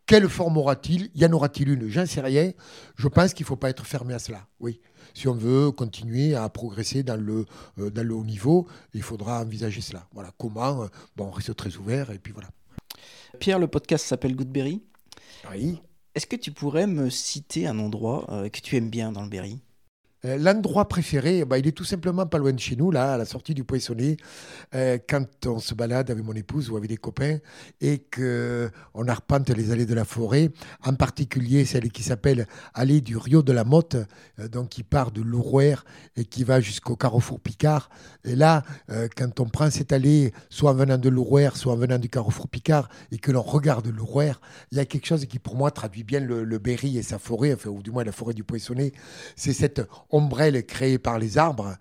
[0.06, 1.90] Quelle forme aura-t-il Y en aura-t-il une?
[1.90, 2.54] J'en sais rien.
[2.96, 4.48] Je pense qu'il ne faut pas être fermé à cela.
[4.62, 4.80] Oui.
[5.14, 7.46] Si on veut continuer à progresser dans le,
[7.78, 10.08] euh, dans le haut niveau, il faudra envisager cela.
[10.14, 10.32] Voilà.
[10.38, 10.84] Comment?
[10.84, 10.88] Euh,
[11.18, 12.48] Bon, on reste très ouvert et puis voilà.
[13.38, 14.82] Pierre, le podcast s'appelle Goodberry.
[15.52, 15.82] Oui.
[16.16, 19.30] Est-ce que tu pourrais me citer un endroit euh, que tu aimes bien dans le
[19.30, 19.60] Berry?
[20.26, 23.18] Euh, L'endroit préféré, bah, il est tout simplement pas loin de chez nous, là, à
[23.18, 24.18] la sortie du Poissonnet,
[24.76, 27.38] euh, quand on se balade avec mon épouse ou avec des copains
[27.82, 30.52] et qu'on arpente les allées de la forêt,
[30.84, 33.98] en particulier celle qui s'appelle Allée du Rio de la Motte,
[34.52, 35.76] donc qui part de Lourouer
[36.16, 37.90] et qui va jusqu'au Carrefour Picard.
[38.24, 38.64] Et là,
[39.16, 42.48] quand on prend cette allée, soit en venant de Lourouer, soit en venant du Carrefour
[42.48, 44.34] Picard, et que l'on regarde Lourouer,
[44.72, 47.54] il y a quelque chose qui, pour moi, traduit bien le, Berry et sa forêt,
[47.54, 48.92] enfin, ou du moins la forêt du Poissonnet.
[49.36, 51.76] C'est cette ombrelle créée par les arbres,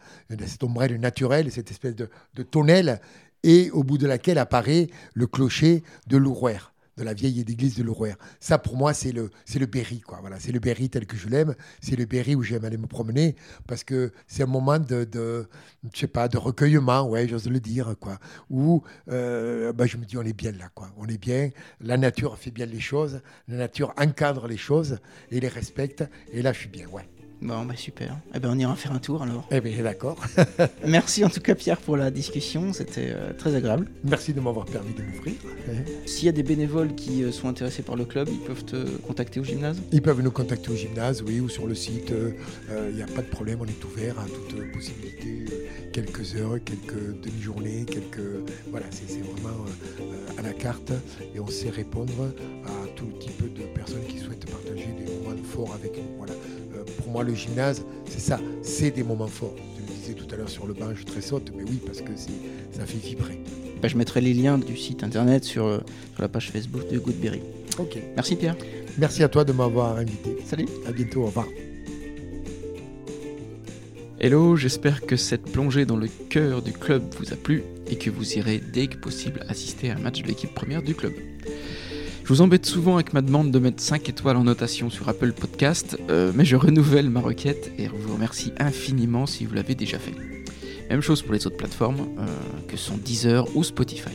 [0.47, 2.09] cette ombrelle naturelle, cette espèce de,
[2.43, 3.01] tonnelle,
[3.43, 6.59] et au bout de laquelle apparaît le clocher de Lourouer
[6.97, 8.15] de la vieille église de Lourouer.
[8.41, 10.19] Ça, pour moi, c'est le, c'est le Berry, quoi.
[10.21, 11.55] Voilà, c'est le Berry tel que je l'aime.
[11.81, 15.47] C'est le Berry où j'aime aller me promener parce que c'est un moment de, de,
[15.93, 18.19] je sais pas, de recueillement, ouais, j'ose le dire, quoi.
[18.51, 20.91] Où euh, bah, je me dis, on est bien là, quoi.
[20.97, 21.51] On est bien.
[21.81, 23.21] La nature fait bien les choses.
[23.49, 24.99] La nature encadre les choses
[25.31, 26.05] et les respecte.
[26.33, 27.07] Et là, je suis bien, ouais.
[27.43, 28.19] Bon, bah super.
[28.35, 29.47] Eh ben, on ira faire un tour alors.
[29.51, 30.17] Eh bien, d'accord.
[30.87, 32.73] Merci en tout cas, Pierre, pour la discussion.
[32.73, 33.89] C'était euh, très agréable.
[34.05, 35.35] Merci de m'avoir permis de m'ouvrir.
[36.07, 38.89] S'il y a des bénévoles qui euh, sont intéressés par le club, ils peuvent te
[38.99, 39.83] contacter au gymnase?
[39.93, 42.13] Ils peuvent nous contacter au gymnase, oui, ou sur le site.
[42.91, 45.45] Il n'y a pas de problème, on est ouvert à toute possibilité.
[45.93, 48.51] quelques heures, quelques demi-journées, quelques.
[48.71, 49.65] Voilà, c'est vraiment
[50.39, 50.93] à la carte
[51.35, 52.33] et on sait répondre
[52.65, 56.17] à tout type de personnes qui souhaitent partager des moments forts avec nous.
[56.19, 56.35] Voilà
[57.07, 59.55] pour moi, le gymnase, c'est ça, c'est des moments forts.
[59.77, 62.11] Je le disais tout à l'heure sur le banc, je tressaute, mais oui, parce que
[62.73, 63.39] ça fait vibrer.
[63.81, 65.79] Bah, je mettrai les liens du site internet sur, euh,
[66.15, 67.43] sur la page Facebook de Goodberry.
[67.79, 67.97] Ok.
[68.17, 68.57] Merci Pierre.
[68.99, 70.37] Merci à toi de m'avoir invité.
[70.45, 70.67] Salut.
[70.85, 71.47] À bientôt, au revoir.
[74.19, 78.11] Hello, j'espère que cette plongée dans le cœur du club vous a plu et que
[78.11, 81.13] vous irez dès que possible assister à un match de l'équipe première du club.
[82.27, 85.31] Je vous embête souvent avec ma demande de mettre 5 étoiles en notation sur Apple
[85.31, 90.01] Podcast, euh, mais je renouvelle ma requête et vous remercie infiniment si vous l'avez déjà
[90.01, 90.15] fait.
[90.91, 92.27] Même chose pour les autres plateformes, euh,
[92.67, 94.11] que sont Deezer ou Spotify.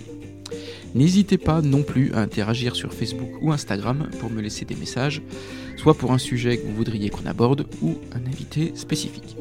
[0.93, 5.21] N'hésitez pas non plus à interagir sur Facebook ou Instagram pour me laisser des messages,
[5.77, 9.37] soit pour un sujet que vous voudriez qu'on aborde ou un invité spécifique.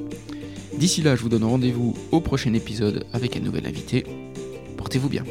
[0.79, 4.05] D'ici là, je vous donne rendez-vous au prochain épisode avec un nouvel invité.
[4.77, 5.25] Portez-vous bien.